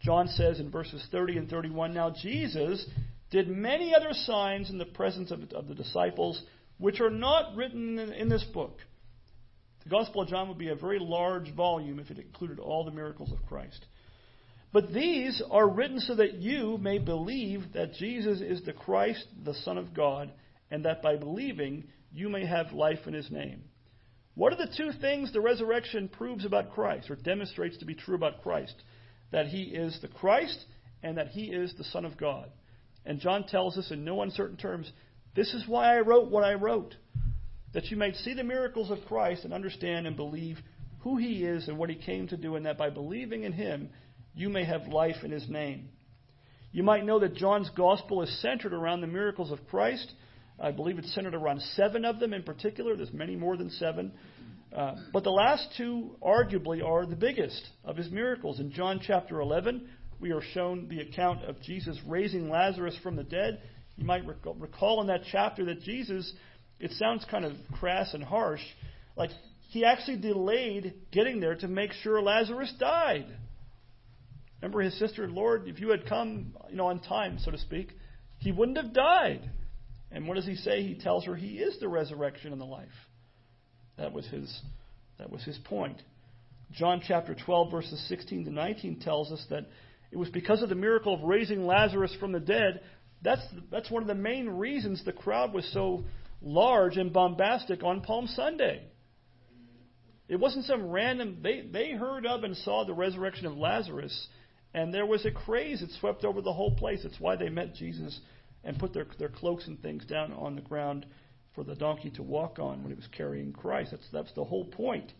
John 0.00 0.28
says 0.28 0.60
in 0.60 0.70
verses 0.70 1.04
30 1.10 1.38
and 1.38 1.50
31 1.50 1.92
Now 1.92 2.10
Jesus 2.10 2.84
did 3.30 3.48
many 3.48 3.94
other 3.94 4.12
signs 4.12 4.70
in 4.70 4.78
the 4.78 4.84
presence 4.84 5.30
of, 5.30 5.40
of 5.52 5.66
the 5.66 5.74
disciples, 5.74 6.40
which 6.78 7.00
are 7.00 7.10
not 7.10 7.56
written 7.56 7.98
in, 7.98 8.12
in 8.12 8.28
this 8.28 8.44
book. 8.54 8.78
The 9.84 9.90
Gospel 9.90 10.22
of 10.22 10.28
John 10.28 10.48
would 10.48 10.58
be 10.58 10.68
a 10.68 10.74
very 10.74 10.98
large 10.98 11.54
volume 11.54 11.98
if 11.98 12.10
it 12.10 12.18
included 12.18 12.58
all 12.58 12.84
the 12.84 12.90
miracles 12.90 13.32
of 13.32 13.44
Christ. 13.46 13.84
But 14.72 14.92
these 14.92 15.42
are 15.50 15.68
written 15.68 15.98
so 16.00 16.14
that 16.16 16.34
you 16.34 16.78
may 16.78 16.98
believe 16.98 17.72
that 17.72 17.94
Jesus 17.94 18.40
is 18.40 18.62
the 18.62 18.74
Christ, 18.74 19.26
the 19.44 19.54
Son 19.54 19.78
of 19.78 19.94
God, 19.94 20.30
and 20.70 20.84
that 20.84 21.02
by 21.02 21.16
believing 21.16 21.84
you 22.12 22.28
may 22.28 22.44
have 22.44 22.72
life 22.72 23.06
in 23.06 23.14
his 23.14 23.30
name. 23.30 23.62
What 24.34 24.52
are 24.52 24.56
the 24.56 24.74
two 24.76 24.92
things 25.00 25.32
the 25.32 25.40
resurrection 25.40 26.08
proves 26.08 26.44
about 26.44 26.72
Christ, 26.72 27.10
or 27.10 27.16
demonstrates 27.16 27.78
to 27.78 27.86
be 27.86 27.94
true 27.94 28.14
about 28.14 28.42
Christ? 28.42 28.74
That 29.32 29.46
he 29.46 29.62
is 29.62 29.98
the 30.00 30.08
Christ 30.08 30.64
and 31.02 31.16
that 31.16 31.28
he 31.28 31.44
is 31.46 31.74
the 31.76 31.84
Son 31.84 32.04
of 32.04 32.16
God. 32.16 32.50
And 33.04 33.20
John 33.20 33.46
tells 33.46 33.78
us 33.78 33.90
in 33.90 34.04
no 34.04 34.22
uncertain 34.22 34.56
terms 34.56 34.92
this 35.34 35.52
is 35.54 35.64
why 35.66 35.96
I 35.96 36.00
wrote 36.00 36.30
what 36.30 36.44
I 36.44 36.54
wrote, 36.54 36.94
that 37.74 37.86
you 37.86 37.96
might 37.96 38.16
see 38.16 38.34
the 38.34 38.44
miracles 38.44 38.90
of 38.90 38.98
Christ 39.06 39.44
and 39.44 39.52
understand 39.52 40.06
and 40.06 40.16
believe 40.16 40.58
who 41.00 41.16
he 41.16 41.44
is 41.44 41.68
and 41.68 41.78
what 41.78 41.90
he 41.90 41.96
came 41.96 42.28
to 42.28 42.36
do, 42.36 42.56
and 42.56 42.66
that 42.66 42.78
by 42.78 42.90
believing 42.90 43.44
in 43.44 43.52
him, 43.52 43.90
you 44.34 44.48
may 44.48 44.64
have 44.64 44.88
life 44.88 45.22
in 45.22 45.30
his 45.30 45.48
name. 45.48 45.88
You 46.72 46.82
might 46.82 47.04
know 47.04 47.18
that 47.20 47.34
John's 47.34 47.70
gospel 47.76 48.22
is 48.22 48.42
centered 48.42 48.72
around 48.72 49.00
the 49.00 49.06
miracles 49.06 49.50
of 49.50 49.66
Christ. 49.68 50.12
I 50.60 50.70
believe 50.70 50.98
it's 50.98 51.14
centered 51.14 51.34
around 51.34 51.62
seven 51.76 52.04
of 52.04 52.20
them 52.20 52.34
in 52.34 52.42
particular. 52.42 52.96
There's 52.96 53.12
many 53.12 53.36
more 53.36 53.56
than 53.56 53.70
seven. 53.70 54.12
Uh, 54.74 54.96
but 55.12 55.24
the 55.24 55.30
last 55.30 55.66
two, 55.76 56.16
arguably, 56.22 56.84
are 56.84 57.06
the 57.06 57.16
biggest 57.16 57.66
of 57.84 57.96
his 57.96 58.10
miracles. 58.10 58.60
In 58.60 58.70
John 58.70 59.00
chapter 59.02 59.40
11, 59.40 59.88
we 60.20 60.32
are 60.32 60.42
shown 60.52 60.88
the 60.88 61.00
account 61.00 61.44
of 61.44 61.60
Jesus 61.62 61.98
raising 62.06 62.50
Lazarus 62.50 62.96
from 63.02 63.16
the 63.16 63.24
dead. 63.24 63.62
You 63.98 64.04
might 64.04 64.22
recall 64.24 65.00
in 65.00 65.08
that 65.08 65.22
chapter 65.30 65.64
that 65.66 65.82
Jesus 65.82 66.32
it 66.80 66.92
sounds 66.92 67.24
kind 67.28 67.44
of 67.44 67.52
crass 67.78 68.14
and 68.14 68.22
harsh. 68.22 68.62
Like 69.16 69.30
he 69.70 69.84
actually 69.84 70.18
delayed 70.18 70.94
getting 71.10 71.40
there 71.40 71.56
to 71.56 71.68
make 71.68 71.92
sure 71.92 72.22
Lazarus 72.22 72.72
died. 72.78 73.26
Remember 74.62 74.80
his 74.80 74.98
sister, 74.98 75.28
Lord, 75.28 75.66
if 75.66 75.80
you 75.80 75.90
had 75.90 76.06
come, 76.06 76.54
you 76.70 76.76
know, 76.76 76.86
on 76.86 77.00
time, 77.00 77.38
so 77.38 77.50
to 77.50 77.58
speak, 77.58 77.90
he 78.38 78.52
wouldn't 78.52 78.76
have 78.76 78.92
died. 78.92 79.50
And 80.10 80.26
what 80.26 80.34
does 80.34 80.46
he 80.46 80.54
say? 80.54 80.82
He 80.82 80.94
tells 80.94 81.24
her 81.26 81.34
he 81.34 81.58
is 81.58 81.78
the 81.80 81.88
resurrection 81.88 82.52
and 82.52 82.60
the 82.60 82.66
life. 82.66 82.88
That 83.98 84.12
was 84.12 84.26
his 84.26 84.62
that 85.18 85.30
was 85.30 85.42
his 85.42 85.58
point. 85.58 86.00
John 86.72 87.02
chapter 87.06 87.34
12 87.34 87.70
verses 87.70 88.08
16 88.08 88.44
to 88.44 88.52
19 88.52 89.00
tells 89.00 89.32
us 89.32 89.44
that 89.50 89.66
it 90.10 90.16
was 90.16 90.28
because 90.30 90.62
of 90.62 90.68
the 90.68 90.74
miracle 90.74 91.14
of 91.14 91.22
raising 91.22 91.66
Lazarus 91.66 92.14
from 92.18 92.32
the 92.32 92.40
dead. 92.40 92.80
That's 93.22 93.42
that's 93.70 93.90
one 93.90 94.02
of 94.02 94.08
the 94.08 94.14
main 94.14 94.48
reasons 94.48 95.04
the 95.04 95.12
crowd 95.12 95.52
was 95.52 95.70
so 95.72 96.04
large 96.40 96.96
and 96.96 97.12
bombastic 97.12 97.82
on 97.82 98.00
Palm 98.00 98.26
Sunday. 98.28 98.84
It 100.28 100.36
wasn't 100.36 100.66
some 100.66 100.90
random 100.90 101.38
they 101.42 101.62
they 101.62 101.92
heard 101.92 102.26
of 102.26 102.44
and 102.44 102.56
saw 102.56 102.84
the 102.84 102.94
resurrection 102.94 103.46
of 103.46 103.56
Lazarus 103.56 104.28
and 104.74 104.92
there 104.92 105.06
was 105.06 105.24
a 105.24 105.30
craze 105.30 105.80
that 105.80 105.90
swept 105.92 106.24
over 106.24 106.42
the 106.42 106.52
whole 106.52 106.72
place. 106.72 107.04
It's 107.04 107.20
why 107.20 107.36
they 107.36 107.48
met 107.48 107.74
Jesus 107.74 108.20
and 108.64 108.78
put 108.78 108.92
their, 108.92 109.06
their 109.18 109.28
cloaks 109.28 109.66
and 109.66 109.80
things 109.80 110.04
down 110.04 110.32
on 110.32 110.54
the 110.54 110.60
ground 110.60 111.06
for 111.54 111.64
the 111.64 111.74
donkey 111.74 112.10
to 112.10 112.22
walk 112.22 112.58
on 112.58 112.82
when 112.82 112.90
he 112.90 112.94
was 112.94 113.08
carrying 113.16 113.52
Christ. 113.52 113.92
That's, 113.92 114.08
that's 114.12 114.32
the 114.34 114.44
whole 114.44 114.66
point. 114.66 115.12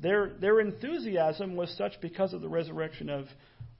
Their, 0.00 0.34
their 0.40 0.60
enthusiasm 0.60 1.56
was 1.56 1.74
such 1.76 2.00
because 2.00 2.32
of 2.32 2.40
the 2.40 2.48
resurrection 2.48 3.10
of 3.10 3.26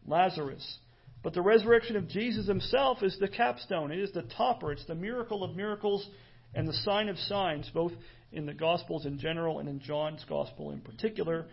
Lazarus. 0.06 0.78
But 1.24 1.34
the 1.34 1.42
resurrection 1.42 1.96
of 1.96 2.06
Jesus 2.06 2.46
himself 2.46 3.02
is 3.02 3.18
the 3.18 3.28
capstone. 3.28 3.90
It 3.90 3.98
is 3.98 4.12
the 4.12 4.22
topper. 4.22 4.70
It's 4.70 4.84
the 4.84 4.94
miracle 4.94 5.42
of 5.42 5.56
miracles 5.56 6.08
and 6.54 6.68
the 6.68 6.72
sign 6.72 7.08
of 7.08 7.18
signs, 7.18 7.68
both 7.74 7.92
in 8.30 8.46
the 8.46 8.54
Gospels 8.54 9.06
in 9.06 9.18
general 9.18 9.58
and 9.58 9.68
in 9.68 9.80
John's 9.80 10.24
Gospel 10.28 10.70
in 10.70 10.80
particular. 10.80 11.46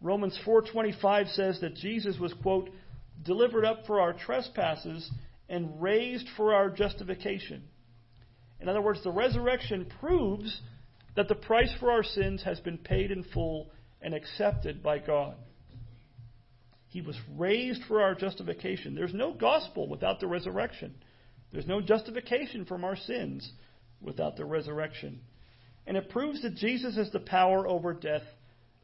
Romans 0.00 0.38
4:25 0.44 1.28
says 1.30 1.58
that 1.60 1.74
Jesus 1.74 2.18
was 2.20 2.32
quote 2.34 2.70
delivered 3.22 3.64
up 3.64 3.86
for 3.86 4.00
our 4.00 4.12
trespasses, 4.12 5.10
and 5.48 5.80
raised 5.80 6.28
for 6.36 6.54
our 6.54 6.70
justification. 6.70 7.62
In 8.60 8.68
other 8.68 8.80
words, 8.80 9.02
the 9.02 9.12
resurrection 9.12 9.86
proves 10.00 10.60
that 11.16 11.28
the 11.28 11.34
price 11.34 11.72
for 11.78 11.90
our 11.90 12.02
sins 12.02 12.42
has 12.42 12.60
been 12.60 12.78
paid 12.78 13.10
in 13.10 13.24
full 13.24 13.70
and 14.00 14.14
accepted 14.14 14.82
by 14.82 14.98
God. 14.98 15.36
He 16.94 17.00
was 17.00 17.18
raised 17.36 17.82
for 17.88 18.02
our 18.02 18.14
justification. 18.14 18.94
There's 18.94 19.12
no 19.12 19.32
gospel 19.34 19.88
without 19.88 20.20
the 20.20 20.28
resurrection. 20.28 20.94
There's 21.50 21.66
no 21.66 21.80
justification 21.80 22.66
from 22.66 22.84
our 22.84 22.94
sins 22.94 23.50
without 24.00 24.36
the 24.36 24.44
resurrection. 24.44 25.20
And 25.88 25.96
it 25.96 26.08
proves 26.08 26.42
that 26.42 26.54
Jesus 26.54 26.94
has 26.94 27.10
the 27.10 27.18
power 27.18 27.66
over 27.66 27.94
death 27.94 28.22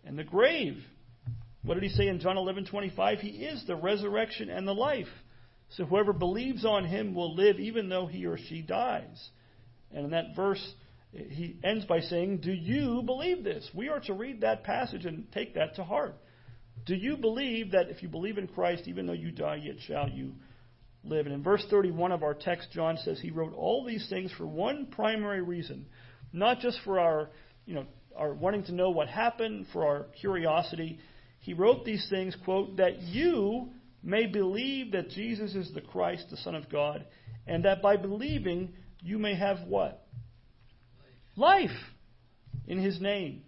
and 0.04 0.18
the 0.18 0.24
grave. 0.24 0.82
What 1.62 1.74
did 1.74 1.84
he 1.84 1.88
say 1.88 2.08
in 2.08 2.18
John 2.18 2.34
11:25? 2.34 3.20
He 3.20 3.44
is 3.44 3.64
the 3.64 3.76
resurrection 3.76 4.50
and 4.50 4.66
the 4.66 4.74
life. 4.74 5.06
So 5.68 5.84
whoever 5.84 6.12
believes 6.12 6.64
on 6.64 6.86
him 6.86 7.14
will 7.14 7.36
live 7.36 7.60
even 7.60 7.88
though 7.88 8.06
he 8.06 8.26
or 8.26 8.38
she 8.38 8.60
dies. 8.60 9.30
And 9.92 10.06
in 10.06 10.10
that 10.10 10.34
verse, 10.34 10.74
he 11.12 11.60
ends 11.62 11.84
by 11.84 12.00
saying, 12.00 12.38
Do 12.38 12.50
you 12.50 13.02
believe 13.02 13.44
this? 13.44 13.70
We 13.72 13.88
are 13.88 14.00
to 14.00 14.14
read 14.14 14.40
that 14.40 14.64
passage 14.64 15.04
and 15.04 15.30
take 15.30 15.54
that 15.54 15.76
to 15.76 15.84
heart. 15.84 16.16
Do 16.86 16.94
you 16.94 17.16
believe 17.16 17.72
that 17.72 17.88
if 17.88 18.02
you 18.02 18.08
believe 18.08 18.38
in 18.38 18.48
Christ, 18.48 18.84
even 18.86 19.06
though 19.06 19.12
you 19.12 19.30
die, 19.30 19.60
yet 19.62 19.76
shall 19.86 20.08
you 20.08 20.32
live? 21.04 21.26
And 21.26 21.34
in 21.34 21.42
verse 21.42 21.64
31 21.70 22.12
of 22.12 22.22
our 22.22 22.34
text, 22.34 22.68
John 22.72 22.98
says 23.04 23.20
he 23.20 23.30
wrote 23.30 23.54
all 23.54 23.84
these 23.84 24.08
things 24.08 24.32
for 24.36 24.46
one 24.46 24.86
primary 24.90 25.42
reason, 25.42 25.86
not 26.32 26.60
just 26.60 26.78
for 26.84 26.98
our, 26.98 27.30
you 27.66 27.74
know, 27.74 27.84
our 28.16 28.32
wanting 28.34 28.64
to 28.64 28.72
know 28.72 28.90
what 28.90 29.08
happened, 29.08 29.66
for 29.72 29.86
our 29.86 30.06
curiosity, 30.20 30.98
he 31.40 31.54
wrote 31.54 31.84
these 31.84 32.06
things, 32.10 32.36
quote, 32.44 32.76
that 32.76 33.00
you 33.00 33.70
may 34.02 34.26
believe 34.26 34.92
that 34.92 35.10
Jesus 35.10 35.54
is 35.54 35.72
the 35.72 35.80
Christ, 35.80 36.26
the 36.30 36.36
Son 36.38 36.54
of 36.54 36.68
God, 36.70 37.06
and 37.46 37.64
that 37.64 37.82
by 37.82 37.96
believing 37.96 38.72
you 39.02 39.18
may 39.18 39.34
have 39.34 39.60
what? 39.66 40.06
Life 41.36 41.70
in 42.66 42.78
his 42.78 43.00
name. 43.00 43.42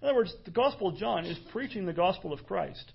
In 0.00 0.08
other 0.08 0.16
words, 0.16 0.34
the 0.44 0.50
Gospel 0.50 0.88
of 0.88 0.96
John 0.96 1.26
is 1.26 1.38
preaching 1.52 1.84
the 1.84 1.92
gospel 1.92 2.32
of 2.32 2.46
Christ. 2.46 2.92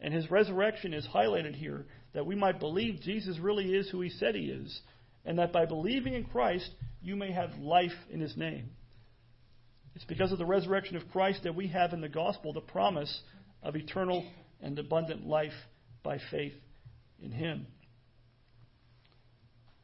And 0.00 0.12
his 0.12 0.30
resurrection 0.30 0.94
is 0.94 1.06
highlighted 1.06 1.54
here 1.54 1.86
that 2.14 2.26
we 2.26 2.34
might 2.34 2.60
believe 2.60 3.00
Jesus 3.00 3.38
really 3.38 3.74
is 3.74 3.88
who 3.90 4.00
he 4.00 4.10
said 4.10 4.34
he 4.34 4.46
is, 4.46 4.80
and 5.24 5.38
that 5.38 5.52
by 5.52 5.66
believing 5.66 6.14
in 6.14 6.24
Christ, 6.24 6.70
you 7.02 7.16
may 7.16 7.32
have 7.32 7.58
life 7.58 7.92
in 8.10 8.20
his 8.20 8.36
name. 8.36 8.70
It's 9.94 10.04
because 10.04 10.30
of 10.30 10.38
the 10.38 10.46
resurrection 10.46 10.96
of 10.96 11.10
Christ 11.10 11.42
that 11.42 11.56
we 11.56 11.66
have 11.68 11.92
in 11.92 12.00
the 12.00 12.08
gospel 12.08 12.52
the 12.52 12.60
promise 12.60 13.20
of 13.62 13.74
eternal 13.74 14.24
and 14.60 14.78
abundant 14.78 15.26
life 15.26 15.52
by 16.02 16.18
faith 16.30 16.54
in 17.22 17.32
Him. 17.32 17.66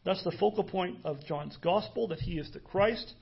That's 0.04 0.22
the 0.22 0.36
focal 0.38 0.64
point 0.64 0.98
of 1.04 1.24
John's 1.26 1.56
gospel, 1.62 2.08
that 2.08 2.20
he 2.20 2.38
is 2.38 2.50
the 2.52 2.60
Christ, 2.60 3.14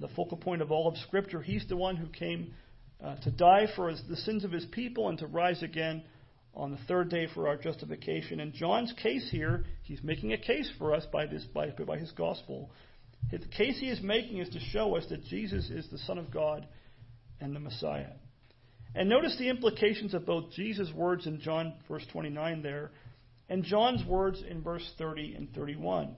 the 0.00 0.08
focal 0.08 0.36
point 0.36 0.62
of 0.62 0.70
all 0.70 0.88
of 0.88 0.96
Scripture. 0.98 1.42
He's 1.42 1.66
the 1.68 1.76
one 1.76 1.96
who 1.96 2.06
came 2.06 2.54
uh, 3.02 3.16
to 3.16 3.30
die 3.30 3.66
for 3.76 3.88
his, 3.88 4.02
the 4.08 4.16
sins 4.16 4.44
of 4.44 4.52
his 4.52 4.64
people 4.66 5.08
and 5.08 5.18
to 5.18 5.26
rise 5.26 5.62
again 5.62 6.02
on 6.54 6.70
the 6.70 6.78
third 6.88 7.08
day 7.08 7.26
for 7.34 7.48
our 7.48 7.56
justification. 7.56 8.40
And 8.40 8.52
John's 8.52 8.92
case 9.02 9.28
here, 9.30 9.64
he's 9.82 10.02
making 10.02 10.32
a 10.32 10.38
case 10.38 10.70
for 10.78 10.94
us 10.94 11.04
by, 11.12 11.26
this, 11.26 11.44
by, 11.44 11.70
by 11.70 11.98
his 11.98 12.12
gospel 12.12 12.70
the 13.30 13.38
case 13.38 13.78
he 13.78 13.88
is 13.88 14.02
making 14.02 14.38
is 14.38 14.48
to 14.50 14.60
show 14.60 14.96
us 14.96 15.06
that 15.08 15.24
Jesus 15.24 15.70
is 15.70 15.88
the 15.90 15.98
Son 15.98 16.18
of 16.18 16.30
God 16.30 16.66
and 17.40 17.54
the 17.54 17.60
Messiah. 17.60 18.12
And 18.94 19.08
notice 19.08 19.36
the 19.38 19.48
implications 19.48 20.12
of 20.12 20.26
both 20.26 20.52
Jesus' 20.52 20.92
words 20.94 21.26
in 21.26 21.40
John 21.40 21.74
verse 21.88 22.04
29 22.12 22.62
there 22.62 22.90
and 23.48 23.64
John's 23.64 24.04
words 24.06 24.42
in 24.48 24.62
verse 24.62 24.88
30 24.98 25.34
and 25.34 25.54
31. 25.54 26.14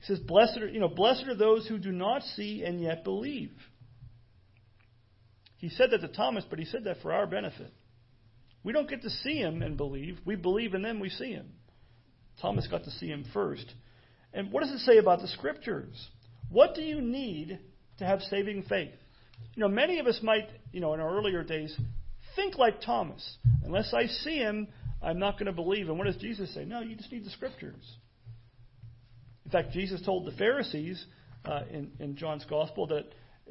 He 0.00 0.06
says, 0.06 0.18
Blessed 0.20 0.58
are, 0.58 0.68
you 0.68 0.80
know, 0.80 0.88
blessed 0.88 1.26
are 1.28 1.34
those 1.34 1.66
who 1.66 1.78
do 1.78 1.92
not 1.92 2.22
see 2.22 2.62
and 2.64 2.80
yet 2.80 3.04
believe. 3.04 3.52
He 5.56 5.68
said 5.70 5.90
that 5.90 6.00
to 6.02 6.08
Thomas, 6.08 6.44
but 6.48 6.58
he 6.58 6.64
said 6.64 6.84
that 6.84 7.00
for 7.02 7.12
our 7.12 7.26
benefit. 7.26 7.72
We 8.62 8.72
don't 8.72 8.88
get 8.88 9.02
to 9.02 9.10
see 9.10 9.38
him 9.38 9.62
and 9.62 9.76
believe. 9.76 10.18
We 10.24 10.36
believe 10.36 10.74
in 10.74 10.82
them, 10.82 11.00
we 11.00 11.08
see 11.08 11.30
him. 11.30 11.52
Thomas 12.40 12.66
got 12.66 12.84
to 12.84 12.90
see 12.90 13.06
him 13.06 13.24
first. 13.32 13.72
And 14.32 14.52
what 14.52 14.62
does 14.62 14.72
it 14.72 14.80
say 14.80 14.98
about 14.98 15.20
the 15.20 15.28
scriptures? 15.28 16.08
What 16.50 16.74
do 16.74 16.82
you 16.82 17.00
need 17.00 17.58
to 17.98 18.04
have 18.04 18.20
saving 18.22 18.64
faith? 18.64 18.92
You 19.54 19.62
know, 19.62 19.68
many 19.68 19.98
of 19.98 20.06
us 20.06 20.20
might, 20.22 20.48
you 20.72 20.80
know, 20.80 20.94
in 20.94 21.00
our 21.00 21.16
earlier 21.16 21.42
days, 21.42 21.74
think 22.34 22.56
like 22.58 22.80
Thomas. 22.80 23.38
Unless 23.64 23.94
I 23.94 24.06
see 24.06 24.36
him, 24.36 24.68
I'm 25.02 25.18
not 25.18 25.34
going 25.34 25.46
to 25.46 25.52
believe. 25.52 25.88
And 25.88 25.98
what 25.98 26.06
does 26.06 26.16
Jesus 26.16 26.52
say? 26.54 26.64
No, 26.64 26.80
you 26.80 26.96
just 26.96 27.10
need 27.10 27.24
the 27.24 27.30
scriptures. 27.30 27.96
In 29.46 29.52
fact, 29.52 29.70
Jesus 29.72 30.02
told 30.02 30.26
the 30.26 30.32
Pharisees 30.32 31.02
uh, 31.44 31.60
in, 31.70 31.92
in 32.00 32.16
John's 32.16 32.44
Gospel 32.50 32.88
that, 32.88 33.04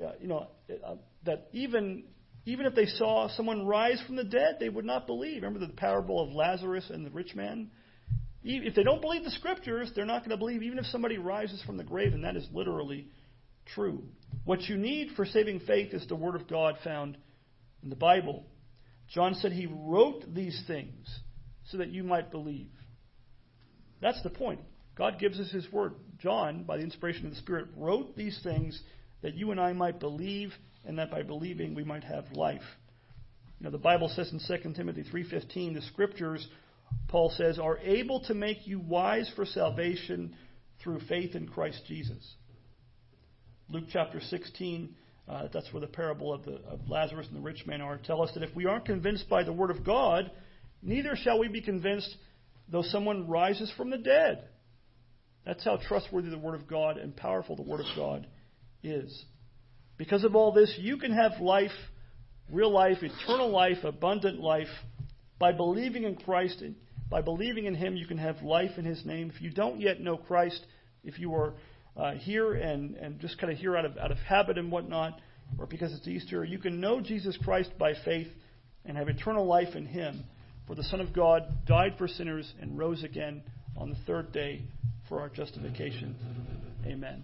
uh, 0.05 0.11
you 0.19 0.27
know, 0.27 0.47
uh, 0.85 0.95
that 1.23 1.47
even 1.53 2.03
even 2.45 2.65
if 2.65 2.75
they 2.75 2.85
saw 2.85 3.29
someone 3.29 3.65
rise 3.65 3.99
from 4.05 4.17
the 4.17 4.23
dead, 4.25 4.57
they 4.59 4.69
would 4.69 4.85
not 4.85 5.07
believe. 5.07 5.41
Remember 5.41 5.65
the 5.65 5.73
parable 5.73 6.21
of 6.21 6.35
Lazarus 6.35 6.85
and 6.89 7.05
the 7.05 7.09
rich 7.09 7.33
man? 7.33 7.71
If 8.43 8.75
they 8.75 8.83
don't 8.83 9.01
believe 9.01 9.23
the 9.23 9.31
scriptures, 9.31 9.91
they're 9.95 10.05
not 10.05 10.19
going 10.19 10.29
to 10.31 10.37
believe 10.37 10.61
even 10.61 10.77
if 10.77 10.85
somebody 10.87 11.17
rises 11.17 11.63
from 11.63 11.77
the 11.77 11.83
grave, 11.83 12.13
and 12.13 12.23
that 12.25 12.35
is 12.35 12.47
literally 12.53 13.07
true. 13.73 14.03
What 14.43 14.61
you 14.63 14.77
need 14.77 15.11
for 15.15 15.25
saving 15.25 15.61
faith 15.61 15.93
is 15.93 16.05
the 16.07 16.15
Word 16.15 16.35
of 16.35 16.47
God 16.47 16.75
found 16.83 17.17
in 17.81 17.89
the 17.89 17.95
Bible. 17.95 18.45
John 19.07 19.33
said 19.35 19.53
he 19.53 19.65
wrote 19.65 20.25
these 20.31 20.61
things 20.67 21.07
so 21.71 21.77
that 21.77 21.89
you 21.89 22.03
might 22.03 22.31
believe. 22.31 22.69
That's 24.01 24.21
the 24.21 24.29
point. 24.29 24.59
God 24.97 25.19
gives 25.19 25.39
us 25.39 25.51
His 25.51 25.71
Word. 25.71 25.93
John, 26.17 26.63
by 26.63 26.77
the 26.77 26.83
inspiration 26.83 27.25
of 27.25 27.31
the 27.31 27.37
Spirit, 27.37 27.67
wrote 27.75 28.15
these 28.15 28.39
things 28.43 28.79
that 29.21 29.35
you 29.35 29.51
and 29.51 29.59
I 29.59 29.73
might 29.73 29.99
believe, 29.99 30.53
and 30.85 30.99
that 30.99 31.11
by 31.11 31.23
believing 31.23 31.75
we 31.75 31.83
might 31.83 32.03
have 32.03 32.31
life. 32.31 32.61
You 33.59 33.65
know, 33.65 33.71
the 33.71 33.77
Bible 33.77 34.09
says 34.09 34.31
in 34.31 34.39
2 34.39 34.73
Timothy 34.73 35.03
3:15, 35.03 35.73
the 35.73 35.81
Scriptures 35.81 36.47
Paul 37.07 37.29
says, 37.31 37.59
are 37.59 37.77
able 37.79 38.21
to 38.21 38.33
make 38.33 38.67
you 38.67 38.79
wise 38.79 39.31
for 39.35 39.45
salvation 39.45 40.35
through 40.81 40.99
faith 41.01 41.35
in 41.35 41.47
Christ 41.47 41.81
Jesus. 41.87 42.35
Luke 43.69 43.85
chapter 43.91 44.19
16, 44.19 44.95
uh, 45.27 45.47
that's 45.51 45.71
where 45.73 45.81
the 45.81 45.87
parable 45.87 46.33
of, 46.33 46.43
the, 46.45 46.55
of 46.67 46.87
Lazarus 46.87 47.27
and 47.27 47.37
the 47.37 47.41
rich 47.41 47.65
man 47.65 47.81
are, 47.81 47.97
tell 47.97 48.21
us 48.21 48.31
that 48.33 48.43
if 48.43 48.55
we 48.55 48.65
aren't 48.65 48.85
convinced 48.85 49.27
by 49.29 49.43
the 49.43 49.53
word 49.53 49.71
of 49.71 49.83
God, 49.83 50.29
neither 50.81 51.15
shall 51.15 51.39
we 51.39 51.47
be 51.47 51.61
convinced 51.61 52.15
though 52.69 52.83
someone 52.83 53.27
rises 53.27 53.71
from 53.77 53.89
the 53.89 53.97
dead. 53.97 54.47
That's 55.45 55.63
how 55.63 55.77
trustworthy 55.77 56.29
the 56.29 56.37
word 56.37 56.55
of 56.55 56.67
God 56.67 56.97
and 56.97 57.15
powerful 57.15 57.55
the 57.55 57.61
word 57.61 57.81
of 57.81 57.95
God 57.95 58.27
is. 58.83 59.25
Because 59.97 60.23
of 60.23 60.35
all 60.35 60.51
this, 60.51 60.73
you 60.79 60.97
can 60.97 61.11
have 61.11 61.39
life, 61.39 61.71
real 62.51 62.71
life, 62.71 62.97
eternal 63.01 63.49
life, 63.49 63.77
abundant 63.83 64.39
life 64.39 64.67
by 65.39 65.51
believing 65.51 66.03
in 66.03 66.15
Christ, 66.15 66.63
by 67.09 67.21
believing 67.21 67.65
in 67.65 67.75
Him, 67.75 67.95
you 67.95 68.07
can 68.07 68.17
have 68.17 68.41
life 68.41 68.71
in 68.77 68.85
His 68.85 69.05
name. 69.05 69.31
If 69.33 69.41
you 69.41 69.51
don't 69.51 69.79
yet 69.79 70.01
know 70.01 70.17
Christ, 70.17 70.65
if 71.03 71.19
you 71.19 71.33
are 71.35 71.53
uh, 71.95 72.13
here 72.13 72.53
and, 72.53 72.95
and 72.95 73.19
just 73.19 73.37
kind 73.39 73.53
of 73.53 73.59
here 73.59 73.77
out 73.77 73.85
of, 73.85 73.97
out 73.97 74.11
of 74.11 74.17
habit 74.17 74.57
and 74.57 74.71
whatnot, 74.71 75.19
or 75.59 75.67
because 75.67 75.93
it's 75.93 76.07
Easter, 76.07 76.43
you 76.43 76.57
can 76.57 76.81
know 76.81 76.99
Jesus 76.99 77.37
Christ 77.43 77.71
by 77.77 77.93
faith 78.03 78.27
and 78.83 78.97
have 78.97 79.07
eternal 79.07 79.45
life 79.45 79.75
in 79.75 79.85
Him. 79.85 80.23
For 80.67 80.75
the 80.75 80.83
Son 80.83 80.99
of 80.99 81.13
God 81.13 81.65
died 81.67 81.95
for 81.97 82.07
sinners 82.07 82.51
and 82.59 82.77
rose 82.77 83.03
again 83.03 83.43
on 83.77 83.91
the 83.91 83.97
third 84.07 84.31
day 84.31 84.63
for 85.07 85.21
our 85.21 85.29
justification. 85.29 86.15
Amen. 86.85 87.23